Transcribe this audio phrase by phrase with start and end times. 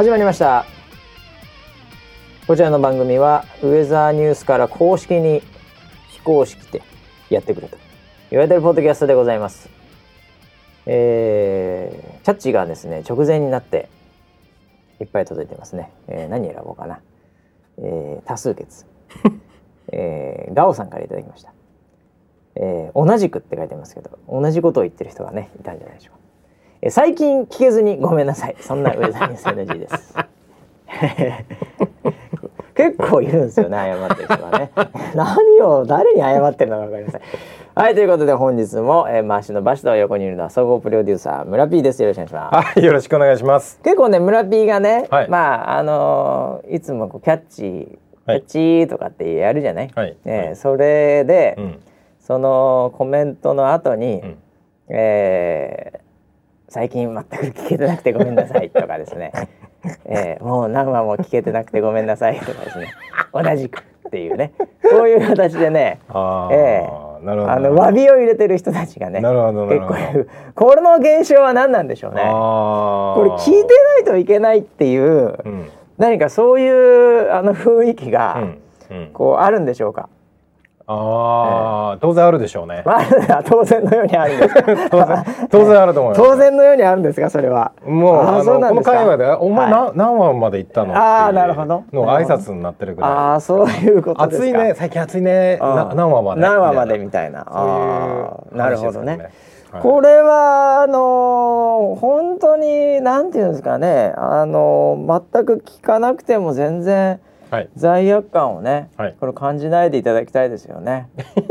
[0.00, 0.64] 始まりました。
[2.46, 5.42] こちらの番組はウェザーニュースから公式に
[6.08, 6.80] 非公式で
[7.28, 7.76] やってくれと
[8.30, 9.68] 言われてるポッドキャストでございます。
[10.86, 13.90] えー、チャッチがですね直前になって
[15.02, 17.00] いっぱい届いてますね、えー、何選ぼうかな、
[17.76, 18.86] えー、多数決、
[19.92, 21.52] えー、ガオさんからいただきました。
[22.54, 26.19] えー、同じくって書いてますけど同じことを言ってる人がねいたんじゃないでしょうか、
[26.82, 28.56] えー、最近聞けずにごめんなさい。
[28.60, 30.14] そんなウェザーニュース NG です。
[32.74, 34.70] 結構いるんですよね謝ってる人がね。
[35.14, 37.20] 何を誰に謝ってるのか分かりません。
[37.74, 42.02] はいということで本日も、えー、回しのバシと横にいるのは総合プロデューサー村 P です。
[42.02, 42.66] よろしくお願いします。
[42.66, 43.78] はいよろしくお願いします。
[43.82, 51.80] 結構ね村 P がね、はい、まああのー、いつもこうキャッチキャッチとかってやるじゃない、はい、えー、それで、うん。
[52.30, 54.36] そのコメントの後に、うん、
[54.88, 55.99] えー、
[56.70, 59.32] 最近全く聞けてなくてごめんなさいとかですね、
[60.06, 62.94] えー、もう何話も聞けてなくてごめんなさいとかですね。
[63.34, 64.52] 同じくっていうね。
[64.88, 69.20] こういう形でね、えー、なるほどあの詫びを入れてる人たちがね。
[69.20, 72.22] なるほど結構いるこれの現象は何なんでしょうね。
[72.22, 75.68] これ聞いてないといけないっていう、うん、
[75.98, 78.36] 何かそういうあの雰囲気が、
[78.90, 80.08] うんうん、こうあるんでしょうか
[80.92, 82.82] ああ、当然あるでしょうね。
[83.48, 84.54] 当然のようにあるんです
[84.90, 86.30] 当然当然あると思います。
[86.30, 87.70] 当然のようにあるんですかそれは。
[87.86, 91.84] もうあのこの会話でお前何何話まで行ったのああなるほど。
[91.92, 93.10] の挨拶になってるぐらい。
[93.10, 96.40] ああそういうこと暑いね最近暑いね何話まで？
[96.40, 97.46] 何話までみたいな。
[97.48, 99.30] そういうなるほどね。
[99.80, 104.98] これはあの本当になんていうんですかねあの
[105.32, 107.20] 全く聞かなくても全然。
[107.50, 111.08] はい、罪悪感をね、はい、これ感じないでいただきたいですよね。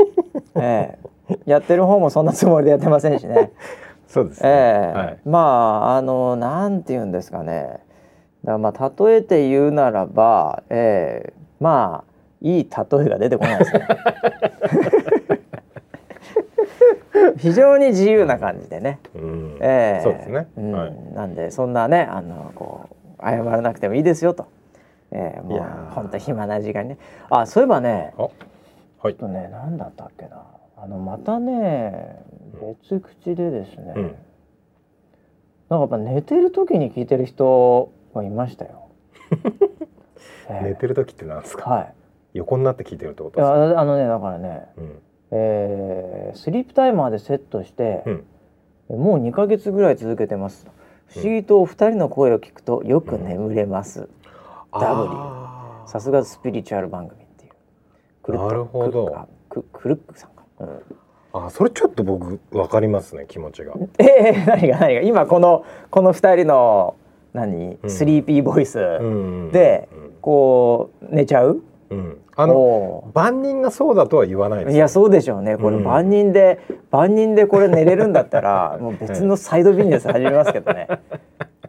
[0.56, 3.52] ええ、やってる方もそんなつもりでやってませんしね。
[4.08, 5.38] そうです、ね、ええはい、ま
[5.92, 7.80] ああのなんて言うんですかね。
[8.44, 12.10] だまあ例えて言うならば、ええ、まあ
[12.40, 12.70] いい例
[13.04, 13.86] えが出てこないですね。
[17.36, 19.00] 非常に自由な感じでね。
[19.14, 20.46] うん、ええ、そうですね。
[20.56, 24.46] うん、はい、なんでそんなねあのこう謝らなくてもいいですよと。
[25.12, 26.98] えー、もう本当暇な時間ね
[27.30, 28.14] あそういえばね
[29.02, 29.14] はい。
[29.14, 30.44] とね何だったっけな。
[30.76, 32.22] あのまたね
[32.82, 38.88] 別口でですね、うん、なんかやっぱ寝てる時に聞いてる人がいましたよ。
[40.48, 41.94] えー、寝てる時ってなんですか、はい、
[42.34, 43.80] 横になって聞いてるってことですか？
[43.80, 48.02] あのねだからね、うん、えー、スリープタイマーでセットして、
[48.88, 50.66] うん、もう2か月ぐらい続けてます
[51.06, 54.08] 不思議とお二人の声を聞くとよく眠れます、
[54.72, 55.40] W
[55.86, 58.32] さすがスピリチュアル番組っていう。
[58.32, 59.28] なるほど。
[59.48, 63.74] ククルックさんか、うん、あそれちょっと僕わかりますね気持ちが。
[63.98, 65.00] ええー、何が何が。
[65.02, 66.94] 今このこの二人の
[67.32, 68.78] 何、うん、スリーピーボイス
[69.52, 69.88] で、
[70.20, 75.56] こう寝ちゃう、うん、あの万人がそうだとは言わないいやそうでしょうね。
[75.56, 80.88] これ万人で、うん、万人でこれ寝れるんだったらもう別のサイドビジネス始めますけどね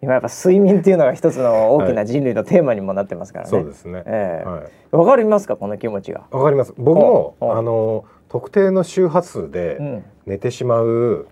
[0.02, 3.52] 今やっぱ睡眠っていうのが一つの大きな人類のテーマにもなってますからね。
[3.52, 4.02] そうですね。
[4.08, 4.96] ええー、はい。
[4.96, 5.56] わかりますか？
[5.58, 6.26] この気持ちが。
[6.32, 6.74] わかります。
[6.76, 11.28] 僕もあの特定の周波数で寝てしまう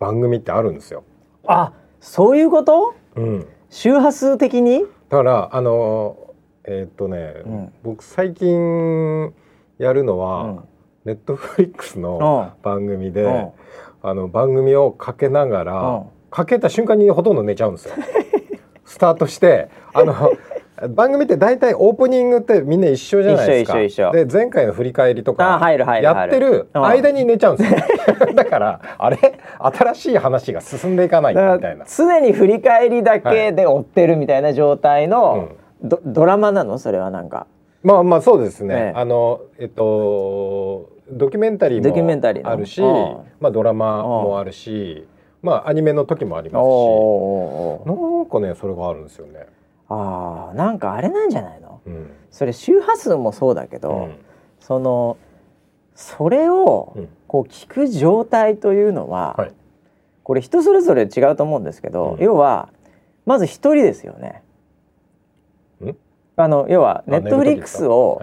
[0.00, 1.04] 番組ってあるんですよ。
[1.44, 2.94] うん、あ、そういうこと？
[3.14, 3.46] うん。
[3.70, 4.80] 周波数的に？
[5.08, 6.16] だからあの
[6.64, 9.32] えー、っとね、うん、僕最近
[9.78, 10.64] やるのは、
[11.04, 13.52] ネットフリックスの番組で、
[14.02, 16.04] あの番組をかけながら。
[16.34, 17.94] かけた瞬間にほとんど寝ちゃうんですよ。
[18.84, 20.32] スタートしてあの
[20.90, 24.10] 番組って大体オープニングってみんな一緒じゃないですか。
[24.10, 27.78] で前回の振り返りとかやってる間に寝ちゃうんですよ。
[28.34, 29.16] だからあれ？
[29.60, 31.84] 新しい話が進んでいかないみたいな。
[31.86, 36.78] 常に振り返りだけで追ってるみたいな状態の、ドドラマなの？
[36.78, 37.46] それはなんか。
[37.84, 38.74] まあまあそうですね。
[38.74, 42.82] ねあのえっとドキュメンタリーもあるし、
[43.38, 45.06] まあドラマもあるし。
[45.44, 46.68] まあアニメの時もありますし。
[47.86, 49.46] なんかねそれがあるんですよね。
[49.88, 54.14] ああなんかあれなんじゃないの、うん、それ周波数もそうだけど、うん、
[54.58, 55.18] その
[55.94, 56.96] それを
[57.28, 59.52] こう聞く状態というのは、はい、
[60.22, 62.70] これ人それぞれ違うと思うんですけど、うん、要は
[63.26, 64.42] まず一人ですよね。
[66.36, 68.20] あの要はネットフリックスを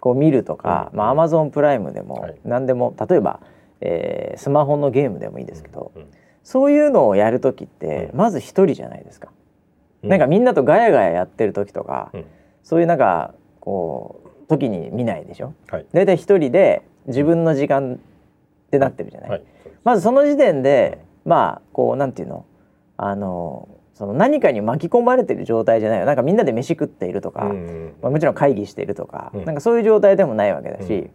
[0.00, 3.40] こう見るとか、まあアマゾンプライムでも何でも、例えば、
[3.80, 5.92] えー、スマホのゲームでもいいですけど、
[6.46, 9.30] そういうのをやる時ってまず一人じゃないですか、
[10.04, 12.24] うん、なんかみんなとガヤガヤやってる時とか、うん、
[12.62, 17.98] そういうなんかこう時に見ないでしょ、はい、だいたい一人で自分の時間っ
[18.70, 19.42] てなってるじゃない、はい、
[19.82, 22.46] まずその時点でまあこうなんていうの？
[22.96, 26.06] あのその何かに巻き込まれてる状態じゃないよ。
[26.06, 30.96] なんかみんなで飯食っているとか、うんうん、まあ、もちろん会議しているとか、うん、なんかそういう状態でもないわけだし、うん。
[30.96, 31.10] うん、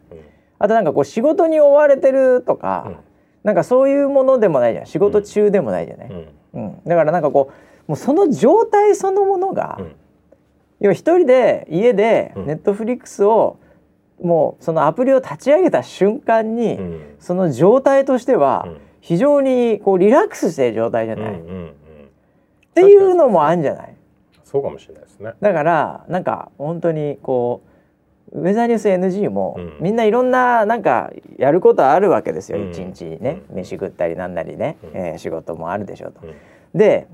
[0.59, 2.97] あとなんかこう仕事に追われてるとか、うん、
[3.43, 4.85] なんかそういうものでもないじゃん。
[4.85, 6.81] 仕事中でもないじゃない、うん。
[6.85, 9.79] だからなんかこうもうその状態そのものが、
[10.79, 13.57] 要は一人で家でネットフリックスを、
[14.21, 16.79] もうそのアプリを立ち上げた瞬間に、
[17.19, 18.67] その状態としては
[18.99, 21.37] 非常にこうリラックスしてる状態じゃない、っ
[22.75, 23.95] ていうのもあるんじゃない。
[24.43, 25.33] そうかもしれないですね。
[25.41, 27.70] だからなんか本当にこう
[28.33, 36.21] ウェザーニュース NG も、うん、みんないろんななんかやることあるわけですよ、一、日ね、うん、飯食ったりなんなりね、うん、えー、仕事もあるでしょうと。
[36.73, 37.07] で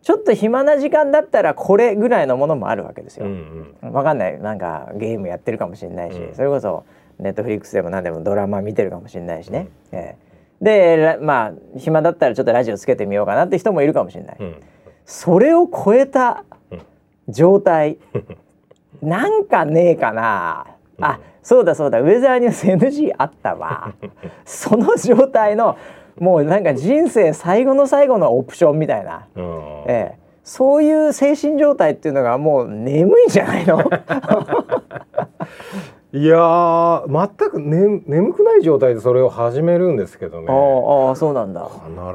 [0.00, 3.26] ちょっと暇な時間だったらこれぐらいのものもあるわけですよ。
[3.26, 4.40] うんうん、分かんない。
[4.40, 6.84] なんかゲームやってるかもしれないし、それこそ
[7.18, 9.68] ネットフリックスでも何でもドラマ見てるかもしれないしね。
[9.92, 14.38] うん、えー、でまあ暇だったらちょっとラジオつけてみようかなって人もいるかもしれない。
[15.04, 16.44] それを超えた
[17.28, 18.24] 状態、うん、
[19.02, 20.66] なんかねえかな、
[20.98, 22.00] うん、あそうだそうだ。
[22.00, 23.94] ウェザーニュース NG あったわ。
[24.44, 25.76] その状態の
[26.18, 29.44] もうなんか人生最後の最後のオプションみたいな、うん、
[29.86, 33.80] ええ、そういう精神状態っていうのがもう眠いんじゃないの？
[36.10, 40.46] いや全く、ね、眠くない状態でそれを始めるんですけどね。
[40.48, 41.68] ああそうなんだ。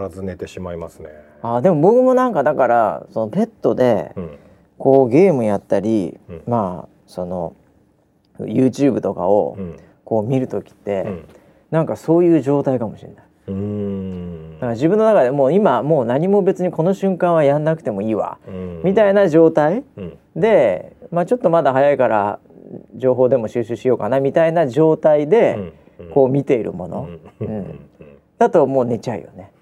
[0.07, 1.09] 必ず寝てしまいますね。
[1.43, 4.15] あでも僕もなんかだからそのペットで
[4.83, 7.55] こうゲームやったり、うん、まあその
[8.37, 9.57] YouTube とかを
[10.03, 11.25] こう見る時って、うん、
[11.71, 13.23] なんかそういう状態かもしれない。
[13.47, 14.53] うん。
[14.55, 18.39] だから自分の中でもう今もう何も別にこの瞬間はやんなくてもいいわ。
[18.83, 22.39] みたいな状態、うん、で、まあ、ちょっとまだ早いから
[22.97, 25.71] 情報でも収集しようかなみたいな状態で
[26.13, 27.09] こう見ているもの、
[27.39, 27.79] うん。
[28.37, 29.53] だともう寝ちゃうよね。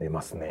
[0.00, 0.50] 寝ますね。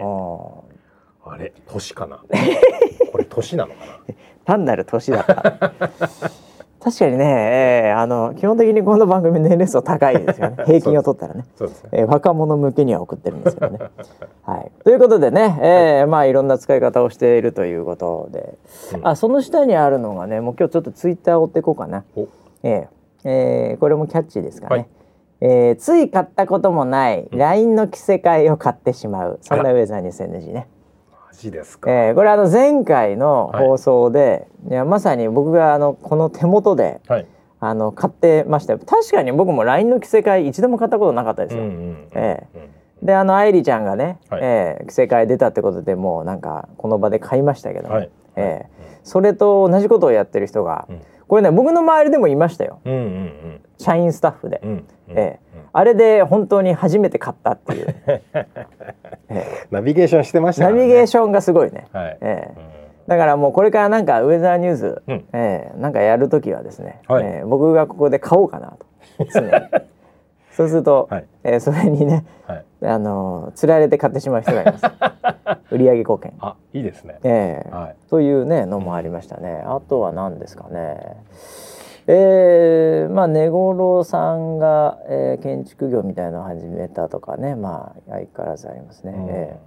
[1.27, 2.23] あれ年かな
[3.35, 4.15] 年なのかな？
[4.45, 5.35] 単なる年だった。
[6.85, 10.57] 確かにね、えー、あの基本的にこの番組年齢層高いですよね。
[10.67, 11.43] 平均を取ったらね。
[11.55, 13.79] そうですね、えー、若者向けには送ってるんですけどね。
[14.43, 18.53] はい、ということでね、えー、はい、まあいろんな使い方をしているということで、
[18.93, 22.03] うん、あその下にあるのがねもう今日ちょっとツイッター追っていこうかな。
[22.61, 22.87] えー、
[23.23, 24.75] えー、これもキャッチーですかね。
[24.75, 24.87] はい。
[25.41, 29.39] えー、つい買ったこともない LINE の着せ替えを買ってしまう。
[29.41, 30.67] そんなウェザーニュース NG ね。
[31.35, 37.27] マジですか、えー、これあの前回の放送で、はい、いやまさに僕があのこの手元で、はい、
[37.59, 38.71] あの買ってました。
[38.73, 41.63] よ確かに僕も LINE の着せ替え一度も買ったことなかったですよ。
[41.63, 51.01] うんうん、えー、であの愛梨ちゃんがね、はい、えー、着せ替え出たってことでもうなんかこの場で買いましたけど、はい、えー、それと同じことをやってる人が、うん。
[51.27, 55.39] これね僕の周りでもいましたよ、うんうんうん、社員スタッフで、うんうん、ええ、
[55.77, 58.23] あれで本当に初めて買ったっていう、え
[59.29, 62.63] え、ナビゲーションしてました、ね、ナビゲーションがすごいね、はい、ええ、うん、
[63.09, 68.85] だからもうこれからなんかウェザーニュース、うん、ええ、なんかやる時はですね、はい、ええ、僕がここで買おうかなと。
[70.55, 74.85] そうすると、はい、えー、それにね、はい、あの釣られて買ってしまう人がいます。
[75.75, 76.33] 売上貢献。
[76.39, 77.19] あ、いいですね。
[77.23, 79.61] えー、はい、というねのもありましたね。
[79.65, 81.17] あとは何ですかね。
[82.07, 89.13] えー、まあ根頃さんが、えー、建築業みたいなのを始めたとかね、まあ相変わらずありますね。
[89.13, 89.59] うん、え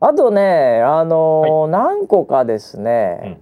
[0.00, 3.40] ー、あとね、あのーはい、何個かですね。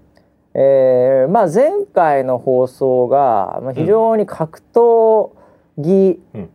[0.54, 5.32] うん、えー、まあ前回の放送が、まあ、非常に格闘
[5.78, 6.50] 技、うん。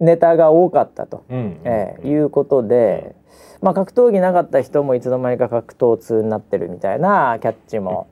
[0.00, 1.60] ネタが多かったと、うん。
[1.64, 3.16] えー、いうことで、
[3.60, 8.08] まあ、格闘技なかった人もいつの間にか格闘通になってるみたいなキャッチも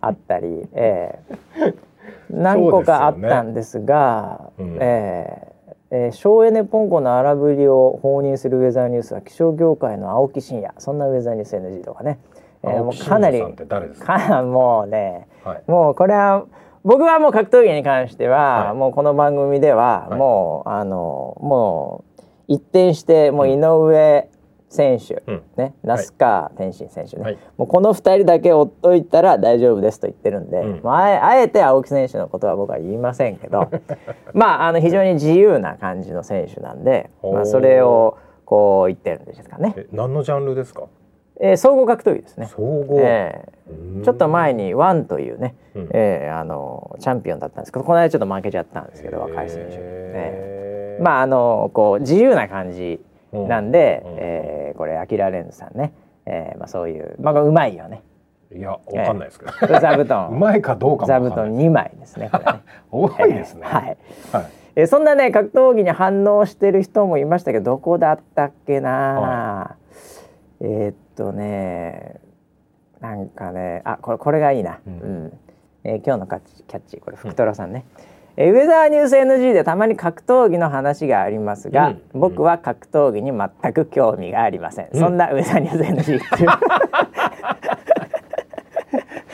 [0.00, 1.74] あったり、えー、
[2.30, 4.68] 何個かあったんですが、すね。
[4.68, 5.56] うん、えー
[5.90, 12.18] えー、省エネポンコの荒ぶりを放任するウェザーニュースは気象業界の青木真也そんなウェザーニュース NG とかね、
[12.64, 13.40] えー、もうかなり
[14.00, 14.42] か？
[14.42, 16.44] もうね、はい、もうこれは
[16.82, 24.28] 僕はもう格闘技に関しては、はい、もうこの番組では、もうあのもう一転してもう井上
[24.68, 33.70] 選手、うん、ね、那須川天心選手ね、はい、もうこの2人だけ追っといたら大丈夫ですと言ってるんで、うん、あえあえて青木選手のことは僕は言いませんけど
[34.34, 39.74] まああの非常に自由な感じの選手なんで、まあ、それをこう言ってるんですかね。
[39.92, 40.84] 何のジャンルですか？
[41.38, 42.46] えー、総合格闘技ですね。
[42.46, 53.00] 総合、えー、ちょっと前にワンというね、うん、えー、あのチャンピオンだったんですけどこの間ちょっと負けちゃったんですけど若い選手、えー、まああのこう自由な感じ
[53.48, 55.92] なんで、うん、えー、これアキラレンズさんね、
[56.26, 58.02] えーまあ、そういうまあうまいよね。
[58.54, 59.80] いや、わかんないですけど。
[59.80, 60.28] 座布団。
[60.32, 62.30] うまいかどうか座布団二枚ですね。
[62.30, 62.60] これね。
[62.90, 63.62] 多いですね。
[63.64, 63.96] はい。
[64.32, 64.44] はい。
[64.76, 69.76] えー、そんなね格闘技に反応してる人もいましたけどどこだったっけな、は
[70.60, 72.20] い、えー、っとね
[73.00, 75.38] なんかねあこれこれがいいな、うん、うん、
[75.84, 78.04] えー、今日のキャッチキャッチこれ福虎さんね、うん、
[78.36, 86.50] えー、ウェザーニュース NG でたまに格闘技の話がありますが、うん、僕は格闘技に全く興味がありません、そんなウェザーニュース NG っていう。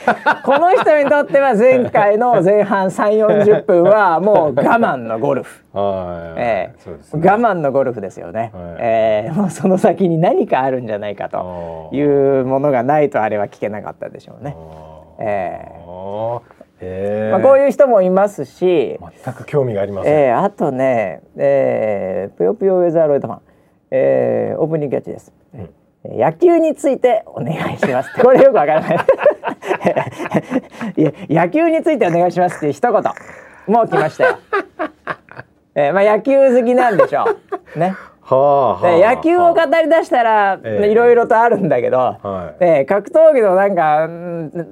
[0.43, 5.63] この人にとっては前回の前半3 4 0分はもう我慢のゴルフ、
[6.37, 14.57] えーね、我慢のゴルフですよね、はい、えー、 もうその先に何かあるんじゃないかというものがないとあれは聞けなかったでしょうね。
[15.19, 16.41] えー、
[17.31, 18.99] まあ、こういう人もいますし。
[19.23, 23.41] 全く興味があります、えー、あとね、えー、ぷよぷよウェザーロイドマン、
[23.91, 25.69] えー、オープニングキャッチです、うん、
[26.17, 28.97] 野球についてお願いします これよくわからない。
[30.95, 31.11] いや
[31.45, 33.01] 野球についてお願いしますっていう一言
[33.67, 34.37] もう来ましたよ。
[35.75, 37.25] えー、まあ野球好きなんでしょ
[37.75, 37.79] う。
[37.79, 37.95] ね。
[38.25, 44.07] はあはあ、野球を語り出したら、いろいろとあるんだけど、はい、えー、格闘技のなんか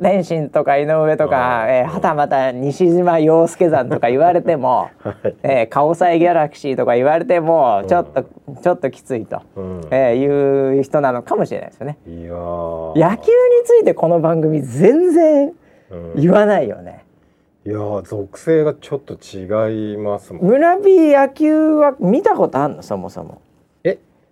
[0.01, 11.97] 天心とか井上とか、えー、はたまた西島洋介山とか言われても、 はい、えー、カオサイギャラクシーとか言われてもちょっと、うん、ちょっときついと、うん、えー、いう人なのかもしれないですよね。
[12.07, 13.27] 野球に
[13.65, 15.51] ついてこの番組全然
[16.15, 17.03] 言わないよね。
[17.63, 20.45] いや属性がちょっと違いますもん。
[20.45, 22.81] 村 B 野球は見たことあるの？
[22.81, 23.40] そもそも。
[23.40, 23.40] え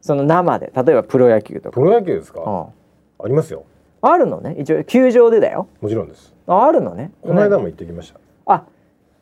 [0.01, 1.72] その生で例えばプロ野球とか。
[1.72, 3.65] プロ野球ですか、うん、ありますよ。
[4.01, 4.56] あるのね？
[4.58, 5.68] 一応球場でだよ。
[5.82, 6.34] もちろんです。
[6.48, 7.12] ああるのね？
[7.22, 8.63] この間も行ってきました、あ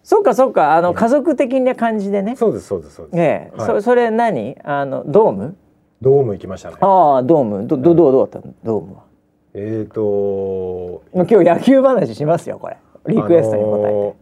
[0.04, 0.76] そっかそっか。
[0.76, 2.36] あの、家族的な感じでね。
[2.36, 3.18] そうですそうですそうです。
[3.20, 4.56] ええ、はい、そそれ何？
[4.64, 5.58] あのドーム？
[6.00, 6.78] ドーム行きましたね。
[6.80, 7.68] ああドーム。
[7.68, 8.54] どどどうどうだったの？
[8.64, 9.04] ドームは。
[9.56, 12.78] えっ、ー、と今日野球話しますよこれ。
[13.08, 14.14] リクエストに答えて、あのー、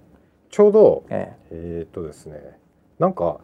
[0.49, 1.81] ちょうどええ。
[1.83, 2.57] ー、っとですね。
[2.97, 3.41] なんか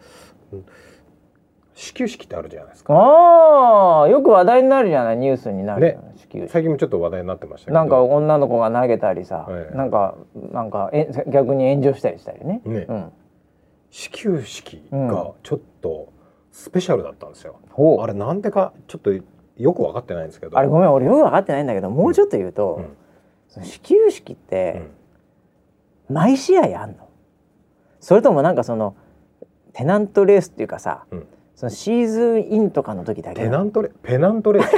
[1.82, 2.94] 始球式ってあるじゃないですか。
[2.94, 6.50] ああよく話題になるじゃないニュースになる、ね、始球式。
[6.52, 7.76] 最近もちょっと話題になってましたけど。
[7.76, 10.16] なんか女の子が投げたりさ、はい、なんか
[10.52, 12.62] なんかえ逆に炎上したりしたりね。
[12.66, 13.12] ね、うん、
[13.90, 16.14] 始球式がちょっと
[16.52, 17.96] スペシャルだったんですよ、う。
[17.98, 20.60] ん、あれなんでかちょっとよく分かってないんですけど。
[20.60, 22.80] あれごめん俺よく分かってないんだけどもうちょっと言うと、
[23.56, 24.84] うん、始球式って、
[26.10, 27.10] 毎試合あんの。
[28.00, 28.96] それともなんかその
[29.74, 31.28] テナントレースっていうかさ、うん、
[31.62, 34.72] そのシーズンインとかの時だけテナントレペナントレース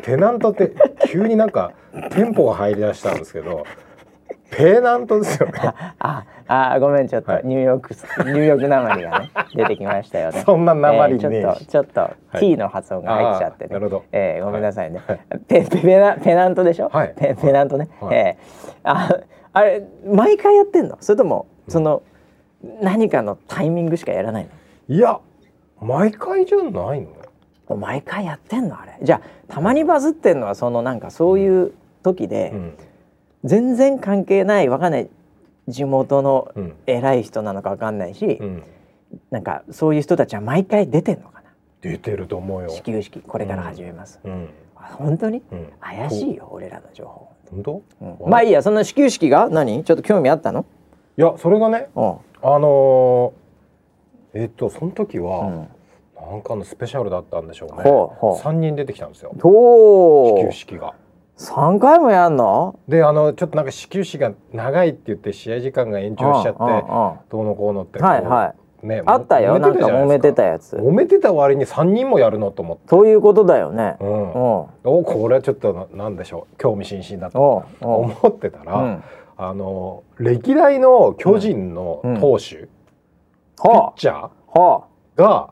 [0.00, 0.72] テナントって
[1.08, 1.72] 急になんか
[2.12, 3.64] テンポが入り出したんですけど
[4.52, 5.54] ペナントですよね。
[5.98, 10.44] あ、あ、ごめん、ちょっと、ニューヨーク、ニューヨークなまりがね、 出てきましたよね。
[10.46, 13.70] そんななまり、ちょっと、ちょっと、T の発音が入っちゃってね。
[13.72, 14.04] なるほど。
[14.12, 15.00] えー、ごめんなさいね。
[15.48, 16.88] ペ、ペナ、ペナントでしょ？
[16.92, 17.14] はい。
[17.16, 17.88] ペ、ペナントね。
[18.12, 18.36] えー、
[18.84, 19.18] あ、
[19.54, 20.98] あれ毎回やってんの？
[21.00, 22.02] それともその、
[22.80, 24.50] 何かのタイミングしかやらないの？
[24.88, 25.20] いや
[25.80, 27.00] 毎回じゃない
[27.68, 27.76] の？
[27.76, 28.98] 毎回やってんのあれ。
[29.02, 31.72] じゃあたまにバズってんのはそのなんかそういう
[32.02, 32.74] 時で、うん、
[33.44, 35.08] 全然関係ないわかんない
[35.66, 36.52] 地元の
[36.86, 38.62] 偉い人なのかわかんないし、うん、
[39.30, 41.50] なんかそういう人たちは毎回出てんのかな。
[41.80, 42.68] 出てると思うよ。
[42.68, 45.42] 始球式これから始めます、うん、本当に、
[45.80, 47.28] 怪しいよ俺らの情報。
[47.50, 49.48] 本当、うん、まあいいやその始球式が？
[49.48, 49.84] 何？
[49.84, 50.66] ちょっと興味あったの？
[51.16, 52.04] いやそれがね、うん、
[52.42, 53.32] あのー、
[54.34, 55.68] えっ、とその時は、うん、
[56.30, 57.90] なんかのスペシャルだったんでしょうね。
[58.40, 59.32] 3人出てきたんですよ。
[59.32, 60.94] 始球式が。
[61.38, 62.78] 3回もやんの？
[62.88, 66.60] であのちょっとなんか始球式が長いって言って試合時間が延長しちゃって
[67.30, 68.86] どうのこうのってはいはい。
[68.86, 69.58] ね、あったよ。
[69.58, 70.76] なんか揉めてたやつ。
[70.76, 72.88] 揉めてた割に3人もやるのと思って。
[72.88, 74.68] そういうことだよね、うん、お
[75.02, 76.56] これはちょっとなんでしょう。
[76.58, 79.04] 興味津々だと思ってたら、うん、
[79.38, 82.68] あの歴代の巨人の投手、うん、
[83.62, 84.82] ピッチャー
[85.16, 85.50] が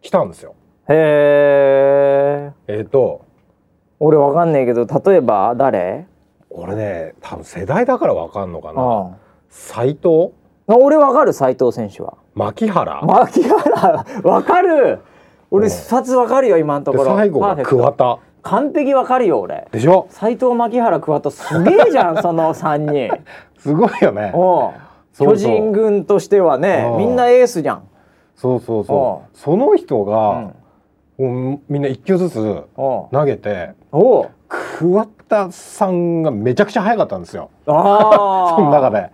[0.00, 0.54] 来たんですよ。
[0.88, 2.72] へえ。
[2.72, 3.24] えっ、ー、と
[4.00, 6.06] 俺わかんないけど例えば誰？
[6.50, 9.16] 俺ね多分世代だからわかんのかな。
[9.48, 10.32] 斎藤？
[10.66, 12.14] 俺わかる斎藤選手は。
[12.34, 13.02] 牧原？
[13.02, 14.04] 牧原？
[14.24, 15.00] わかる。
[15.50, 17.16] 俺2つわかるよ今のところ。
[17.16, 18.18] 最後が桑田。
[18.42, 19.68] 完璧わかるよ俺。
[19.72, 20.06] でしょ？
[20.10, 23.10] 斎藤牧原桑田すげえじゃんその3人。
[23.58, 24.32] すごいよね
[25.16, 27.88] 巨人軍としてはねみんなエースじゃん。
[28.36, 29.36] そうそうそう。
[29.36, 30.52] その人が、
[31.18, 33.74] うん、みんな1球ずつ投げて
[34.48, 37.50] 桑田さんがめちゃくちゃ速かったんですよ。
[37.66, 39.10] あ その中で。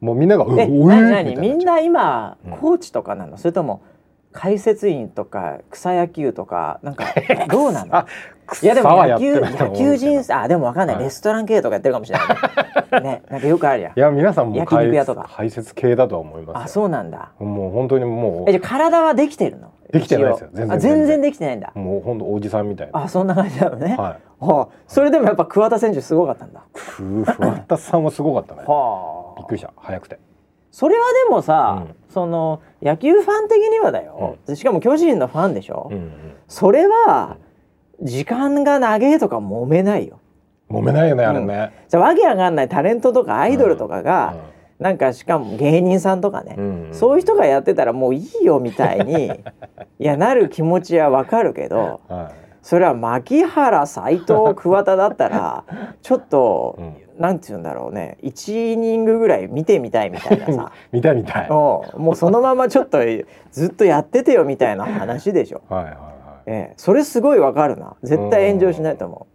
[0.00, 3.82] もうみんなが「え何みんな今コーチとかなの、それとも
[4.32, 7.04] 解説員とか草野球とかなんか
[7.50, 8.04] どうなの？
[8.62, 13.22] いやでも野球野球人あでもわかんない、レストラン系とかやってるかもしれないね。
[13.30, 13.92] なんかよくあるやん。
[13.98, 15.30] いや皆さんも焼肉屋とか。
[15.34, 17.30] 解説系だと思いますあそうなんだ。
[17.38, 18.50] もう本当にもう。
[18.50, 19.68] えじゃ体はできてるの？
[19.90, 20.50] できてないですよ。
[20.52, 21.20] 全然全然。
[21.22, 21.70] できてないんだ。
[21.74, 23.04] もう本当おじさんみたいな。
[23.04, 23.96] あそんな感じなのね。
[23.98, 24.44] はい。
[24.44, 26.62] はあ、それでもやっぱ桑田選手すごかったんだ。
[26.72, 27.24] 桑
[27.68, 28.62] 田さんはすごかったね。
[28.66, 29.38] はあ。
[29.38, 29.72] びっくりした。
[29.76, 30.18] 早くて
[30.72, 36.12] それはでもさ、うん、その野球ファン的にはだよ、うん、しかも巨人のファンでしょ、うんうん、
[36.48, 37.36] それは
[38.00, 40.18] 時間が長えとか揉めないよ。
[40.68, 44.34] 揉めないよねあれね、じゃわけわかんないタレントとかアイドルとかが、
[44.78, 49.26] なんかしかも芸人さんとかね、うんうん、そういう人がやってたらもういいよみたいに
[50.00, 55.64] いやなる気持ちはわかるけど、はい、それは牧原斎藤桑田だったら
[56.00, 58.18] ちょっと、うん、なんて言うんだろうね。
[58.22, 60.72] 1イニングぐらい見てみたいみたいなさ。
[60.92, 61.50] 見たい見たい。
[61.50, 62.98] もうそのままちょっと
[63.50, 65.60] ずっとやっててよみたいな話でしょ。
[65.68, 65.98] はいはいはい。
[66.46, 67.96] ええ、それすごいわかるな。
[68.02, 69.26] 絶対炎上しないと思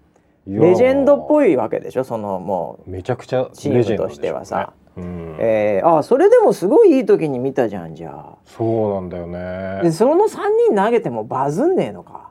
[0.47, 0.59] う。
[0.61, 4.71] レジェンドっぽいわけでしょそのもうめちゃくちゃチームとしてはさ。
[4.95, 8.37] うん、えー、あそれでもすごいいい時に見たじゃんじゃあ。
[8.45, 9.81] そうなんだよね。
[9.83, 10.39] でその3
[10.73, 12.13] 人投げてもバズんねえのか。
[12.13, 12.26] い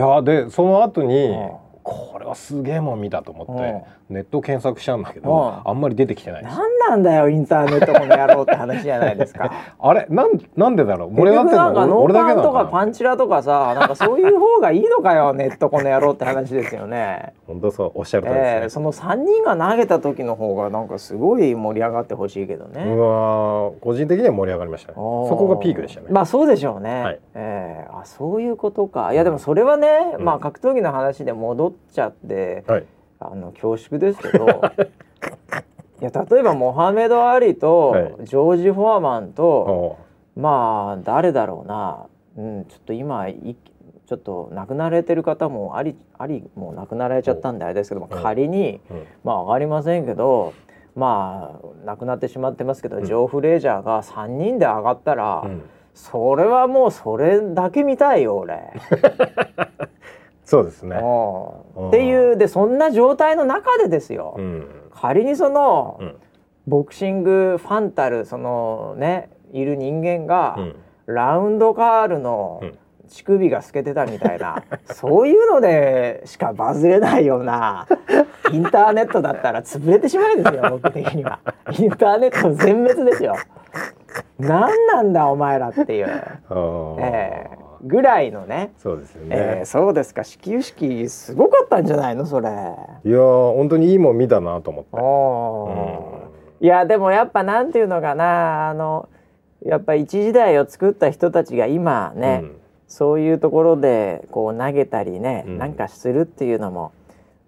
[0.00, 1.50] やでその後に、うん。
[1.82, 9.52] これはすげえもん見たと思ってネット検索しちゃうんだけどあんまり出てきてない何なんだよインターネットこの野郎って話じゃないですか。
[9.78, 10.06] あれ？
[10.10, 11.10] なんなんでだろう？
[11.10, 17.34] 盛り上がってなんかノーパンとかパンチラとかさ なんかそういう方がいいのかよネットこの野郎って話ですよね。
[17.46, 22.82] 本当そうおっしゃる通りですね、えー、その3人が投げた時の方がなんかすごい盛り上がってほしいけどね。
[22.84, 26.08] うわ個人的には盛り上がりました、ね、そこがピークでしたね。
[26.10, 29.12] まあそうでしょうね、はい、えー、あそういうことか。
[29.12, 32.84] いやでもそれはね、うん、まあ格闘技の話で戻っちゃってはい、
[33.20, 34.46] あの恐縮ですけど
[36.00, 39.98] いや例えばモハメド・アリとジョージ・フォアマンと、
[40.34, 43.56] まあ誰だろうな、うん、ちょっと今い
[44.06, 50.54] ちょっと亡くなられてる方もありありもう亡くなられちゃったんであれですけども仮に、うん、まあ上がりませんけど
[50.96, 55.62] まあ亡くなってしまってますけど、うん、ジョー・フレージャーが3人で上がったら、うん、
[55.94, 58.72] それはもうそれだけ見たいよ俺。
[60.50, 60.96] そうですね。
[60.96, 66.16] っていうでそんな状態の中でですよ、うん、仮にその、うん、
[66.66, 70.74] ボクシングファンタルそのねいる人間が、うん、
[71.06, 72.62] ラウンドカールの
[73.08, 77.86] 乳首が透けてたみたいな、 そういうのでしかバズれないような
[78.50, 81.38] インターネットだったら潰れてしまうんですよ僕的には。
[81.78, 83.36] インターネット全滅ですよ。
[84.40, 86.08] 何なんだお前らっていう。
[86.98, 88.72] えーぐらいのね。
[88.78, 90.24] そうですよね、えー、そうですか。
[90.24, 92.48] 始球式すごかったんじゃないのそれ。
[92.48, 98.68] いや本当にいいもん見たなと思って、うん、いやでもやっぱなんていうのかな。
[98.68, 99.08] あの
[99.64, 102.56] やっぱ一時代を作った人たちが今ね、うん、
[102.88, 106.92] そういうところでこう投げたりね、うん、なんかするっていうのも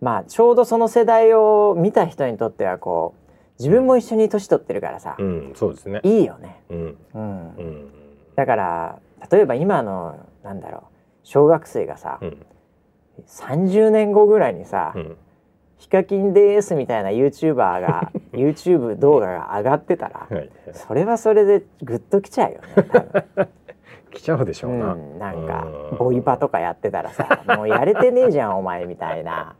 [0.00, 3.22] まあちょうどその世代を見た人にとってはこう
[3.58, 6.00] 自分も一緒に年取ってるからさ、うん、そうですね。
[6.02, 6.96] いいよね、うん。
[7.14, 7.88] うん。
[8.34, 8.98] だから
[9.30, 10.82] 例えば今のなんだろう
[11.22, 12.46] 小学生がさ、うん、
[13.26, 15.16] 30年後ぐらいにさ、うん、
[15.78, 23.48] ヒカキンですみたいな YouTuber が YouTube 動画が上がってたら、はい、それはそれでグッときちゃうよね
[24.12, 25.66] 来ちゃうでしょうな、うん、なんか
[25.98, 29.56] ボイパとかやってたらさもうやれてねえじゃんお前みたいな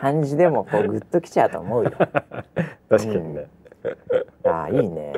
[0.00, 1.90] 感じでもこうグッときちゃうと思うよ。
[2.88, 3.46] 確かにね、
[4.44, 5.12] うん、ああいいね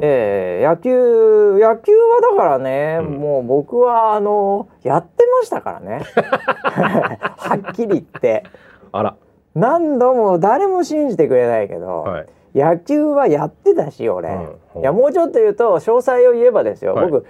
[0.00, 6.02] えー、野球野球はだからね、うん、もう僕はあのやってましたからね。
[7.36, 8.44] はっきり言って。
[8.92, 9.16] あら。
[9.54, 14.28] 何度も誰も信じてくれないけど、はい、野球はやってたし俺、
[14.74, 17.26] うん、いやもうちょっと言うと詳細を言えばですよ、はい、僕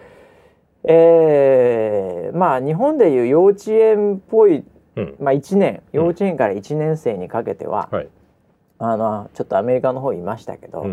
[0.84, 4.64] えー、まあ日本でいう幼稚園っぽい、
[4.96, 8.08] うん、まあ1年幼稚園から1年生にかけては、はい、
[8.78, 10.86] あのちょっとアメリカの方いましたけど、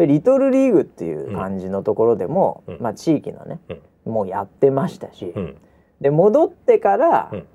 [0.00, 3.60] でリトルリーグっていう感じのところでも、うん、まあ、地域のね、
[4.06, 5.56] うん、もうやってましたし、うん、
[6.00, 7.46] で戻ってから、うん、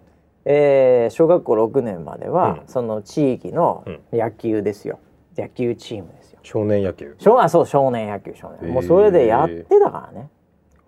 [0.46, 5.00] えー、小学校6年までは、その地域の野球ですよ。
[5.36, 6.40] 野球チームですよ。
[6.44, 7.16] 少年野球。
[7.18, 8.72] 少あそう少年野球少年。
[8.72, 10.30] もうそれでやってたからね。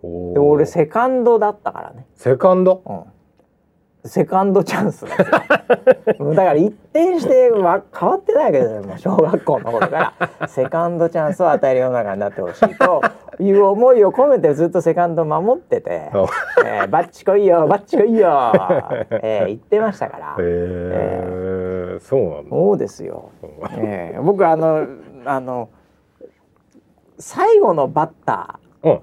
[0.04, 2.06] で俺セカンドだったからね。
[2.14, 3.17] セカンド、うん
[4.08, 5.44] セカンドチャンス だか
[6.34, 10.48] ら一転しては変わってないけど、ね、もう小学校の頃から。
[10.48, 13.02] セカンドチャンスを与える世の中になってほしいと
[13.40, 16.12] いう思いを込めてずっとセカンド守ってて
[16.66, 18.52] 「えー、バッチこいよバッチこいよ」
[19.22, 20.36] えー、言ってましたから。
[20.40, 22.50] えー、そうなんだ。
[22.50, 23.30] そうですよ、
[23.78, 24.86] えー、僕あの
[25.26, 25.70] あの
[27.20, 29.02] 最後のバッター、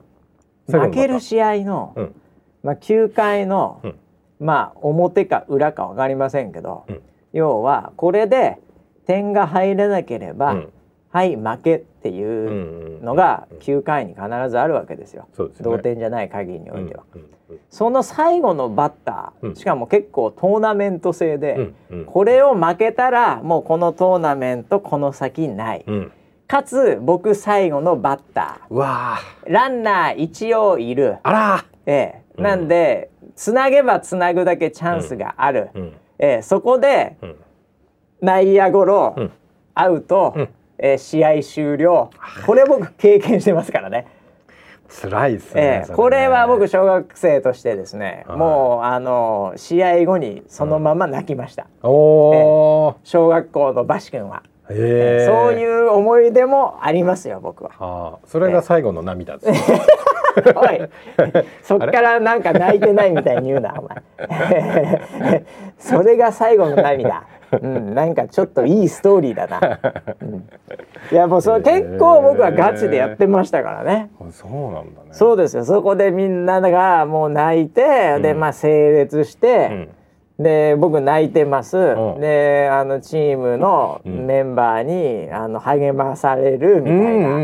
[0.71, 2.15] うん、負ける試合の、うん、
[2.63, 3.99] まあ、9回の、うん
[4.41, 8.59] まあ表か裏か分かりませんけど、うん、要はこれで
[9.07, 10.65] 点が入らなければ
[11.11, 26.13] はい負けっていうのが9回に必ずあるわけですよ、うんうん、同点じゃない限りにおいては、うんうんうん、その最後のバッター、しかも結構トーナメント制で、うんうん、これを負けたらもうこのトーナメントこの先ない、うん、
[26.49, 35.71] かつ僕最後のバッターわランナー一応いるあら、ええ、なんでつなげばつなぐだけチャンスがある、
[36.19, 37.17] ええ、そこで、
[38.21, 39.17] 内野ゴロ、
[39.75, 40.35] アウト、
[40.79, 42.11] えー、試合終了。
[42.47, 44.07] これ僕経験してますからね。
[44.89, 54.77] 辛いですね、えー、これは僕小学生としてですね、はい、もうあの試合後にそのまま泣きました、うん、おえー、小学校のバシ君は、えー、そう
[55.53, 57.71] いう思い出もありますよ僕は。
[57.79, 58.19] あ。
[58.27, 59.81] それが最後の涙です、ね、
[60.57, 60.91] おい。
[61.63, 65.45] そっからなんか泣いてないみたいに言うなお前。
[65.79, 67.25] それが最後の涙。
[67.63, 69.79] うん、なんかちょっといいストーリーだな、
[70.21, 70.49] うん、
[71.13, 75.09] いやもうそれ結構僕はガチでやってましたからね、えー、そうなんだね。
[75.13, 75.65] そうですよ。
[75.65, 79.89] そこでみんながもう泣いて、うん、でまあ整列して、うん、
[80.39, 81.77] で僕泣いてます、
[82.19, 87.39] であのチームのメンバーに、あの励まされるみたいな、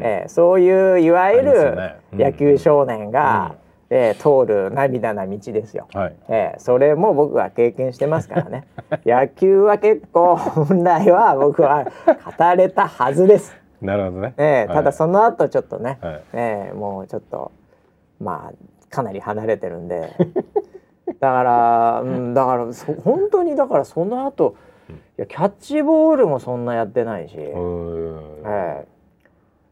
[0.00, 1.76] えー、そういういわゆる
[2.12, 3.56] 野球少年が、
[3.90, 8.66] えー、通る涙な道ですよ、はい、えー、それも僕は経験してますからね。
[9.04, 11.84] 野球は結構本来は僕は
[12.38, 13.54] 語れたはずです。
[13.82, 17.52] なるほどね、えー、ただその後ちょっとね、はい、えー、もうちょっと
[18.20, 20.08] まあかなり離れてるんで
[21.06, 24.56] だから、うん、だからそ本当にだからその後
[24.90, 28.84] いやキャッチボールもそんなやってないし、えー、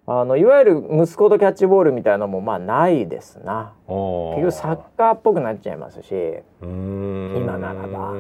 [0.07, 3.73] あのいわゆる息子とキャッチボールみたいなのもまあないですな。
[3.87, 6.15] 結局サッカーっぽくなっちゃいますし。
[6.63, 8.15] 今ならば。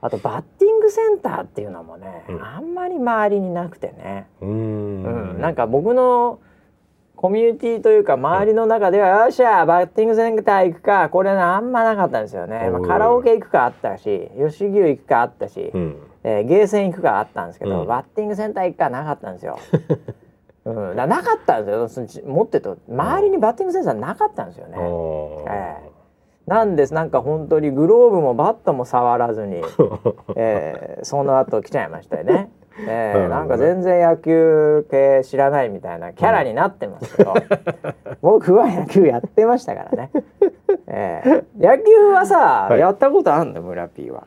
[0.00, 4.28] あとバッティングセンターっていうのもね、うん、あんまり周りになくてね。
[4.40, 5.40] うん。
[5.40, 6.38] なんか僕の
[7.18, 19.58] コミュニティというか周りの中では、よっしゃバッティングセンター行くかこれねあんまなかったんですよね、まあ、カラオケ行くかあったし吉牛行くかあったし、うん、えー、ゲーセン行くかあったんですけど、うん、バッティングセンター行くかなかったんですよ。
[20.64, 22.22] うん、なかったんですよ。
[22.24, 24.76] 持ってと周りにバッティングセンサーなかったんですよね。
[24.76, 26.94] えー、なんです。
[26.94, 29.60] なんか本当にグローブもバットも触らずに、
[30.36, 32.48] えー、その後来ちゃいましたよね。
[32.86, 37.34] えー、なんか全然野球系知らないみたいなキャラになってますけど、
[38.22, 40.10] 僕は野球やってましたからね。
[40.86, 43.62] えー、野球はさ、はい、やったことあんの？
[43.62, 44.24] 村 P は。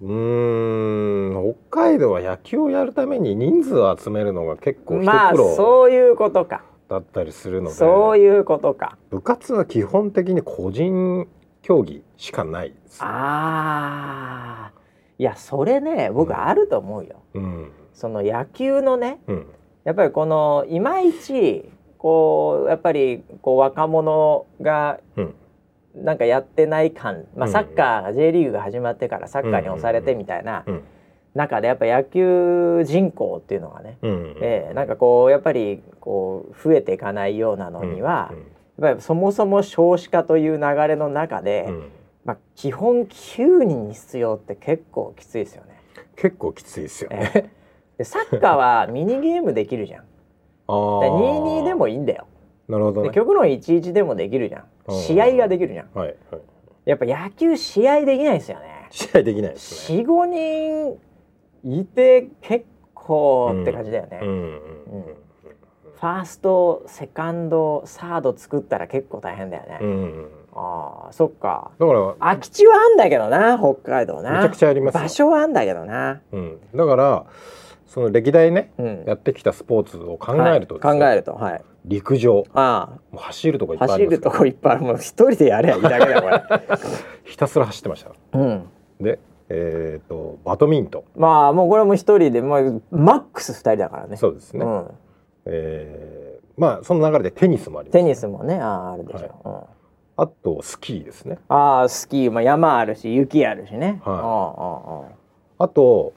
[0.00, 6.62] うん北海道は野球をやるために人数を集めるのが結構まあそういうことか。
[6.88, 8.96] だったりするのでそういうことか。
[9.10, 11.26] 部活は基本的に個人
[11.62, 14.77] 競技しかないです、ああ
[15.18, 19.46] いやそれね僕あると思うよ、うん、その野球のね、うん、
[19.84, 25.34] やっぱりこのいまいちこうやっぱりこう若者が、うん。
[25.94, 30.64] なんかやってない感、まあ、サッカー、うん、J リーグが始まってからサッカーに押されてみたいな
[31.34, 38.32] 中でやっぱ野球人口っていうのがね、うん、えー、なんかこうやっぱりこう増えていかないようなのには、
[38.78, 41.68] やっぱりそもそも少子化という流れの中で、
[42.28, 45.80] まあ、基本9人に必要って結構きついですよね。
[46.14, 47.54] 結構きついですよね。
[47.96, 50.04] でサッカーはミニゲームできるじゃん。
[50.68, 52.26] 22でもいいんだよ。
[52.68, 54.92] なるほど、ね、極論11でもできるじゃん。
[54.92, 56.40] 試合ができるじゃん、はいはい、
[56.84, 58.88] やっぱ野球試合できないですよね。
[58.90, 60.02] 試合できないですね。
[60.02, 60.98] 45
[61.64, 64.52] 人いて結構って感じだよね、うんうんうん、
[65.02, 70.30] ファーストセカンドサード作ったら結構大変だよね、うんうん、
[71.08, 71.70] あそっか。
[71.78, 74.32] だから空き地はあんだけどな北海道な。
[74.32, 77.24] めちゃくちゃあります場所はあんだけどな、うん、だから
[77.86, 81.62] その歴代ね、うん、やってきたスポーツを考えると、はい、考えるとはい。
[81.84, 82.44] 陸上。
[82.52, 86.78] ああもう走るとこいっぱい走るとこいっぱいあるもう一人でやればいいだけだこれ。
[87.24, 88.68] ひたすら走ってました、うん、
[89.00, 89.18] で
[89.48, 91.04] えっ、ー、とバドミント。
[91.16, 94.16] ンまあもうこれも一人で、まあ、マックス二人だからね。
[94.16, 94.90] そうですね、うん、
[95.46, 99.40] えー、まあその流れでテニスもあります、ね、テニスもねああるでしょ。
[99.44, 99.58] う、はい。
[99.58, 99.62] うん、
[100.20, 101.38] あとスキーですね。
[101.48, 106.12] ああスキー、まあ、山あるし雪あるしね、はい、ああああと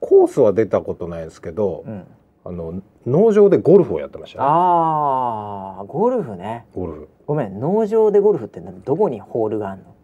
[0.00, 2.04] コースは出たことないですけど、うん、
[2.44, 6.66] あの農場でゴルフをやってました、ね、ああゴルフね。
[6.74, 7.08] ゴルフ。
[7.24, 9.94] ごめん農場でゴルフってどこにホールがあるの？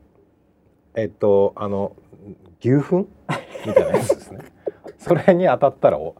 [0.94, 1.96] えっとあの
[2.60, 3.08] 牛糞？
[3.66, 4.38] みたいなやつですね。
[4.98, 6.14] それに当たったらお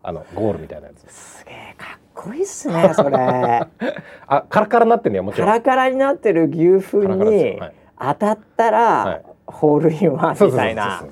[0.00, 3.16] あのゴールみたいなやつすげえかっこいいっすねそれ。
[4.26, 5.46] あカラカラになってんねもちろん。
[5.46, 7.60] カラカラになってる牛糞に
[7.96, 11.04] 当たったら、はい、ホールインワンみたいな。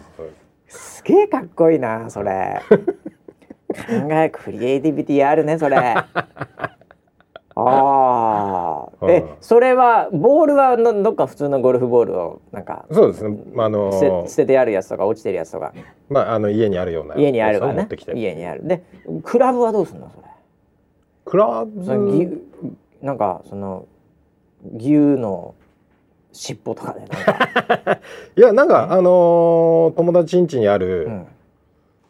[0.66, 2.60] すげえかっこいいなそれ。
[3.88, 5.76] えクリエイティビティあるねそれ。
[7.58, 15.72] ああ、え、それはボールはのどっか普通のゴルフボールをなんかそうですね、あのー、捨ててあるやつとか落ちてるやつとか。
[16.10, 17.88] まああの家にあるような家にあるわね。
[18.14, 18.66] 家にある。
[18.66, 18.82] で
[19.22, 20.25] クラブはどうすんのそれ
[21.26, 22.42] クラブ。
[23.02, 23.86] なんかその
[24.74, 25.54] 牛の
[26.32, 27.02] 尻尾とかで
[28.36, 31.26] いやなんかあのー、友達ん家にある、うん、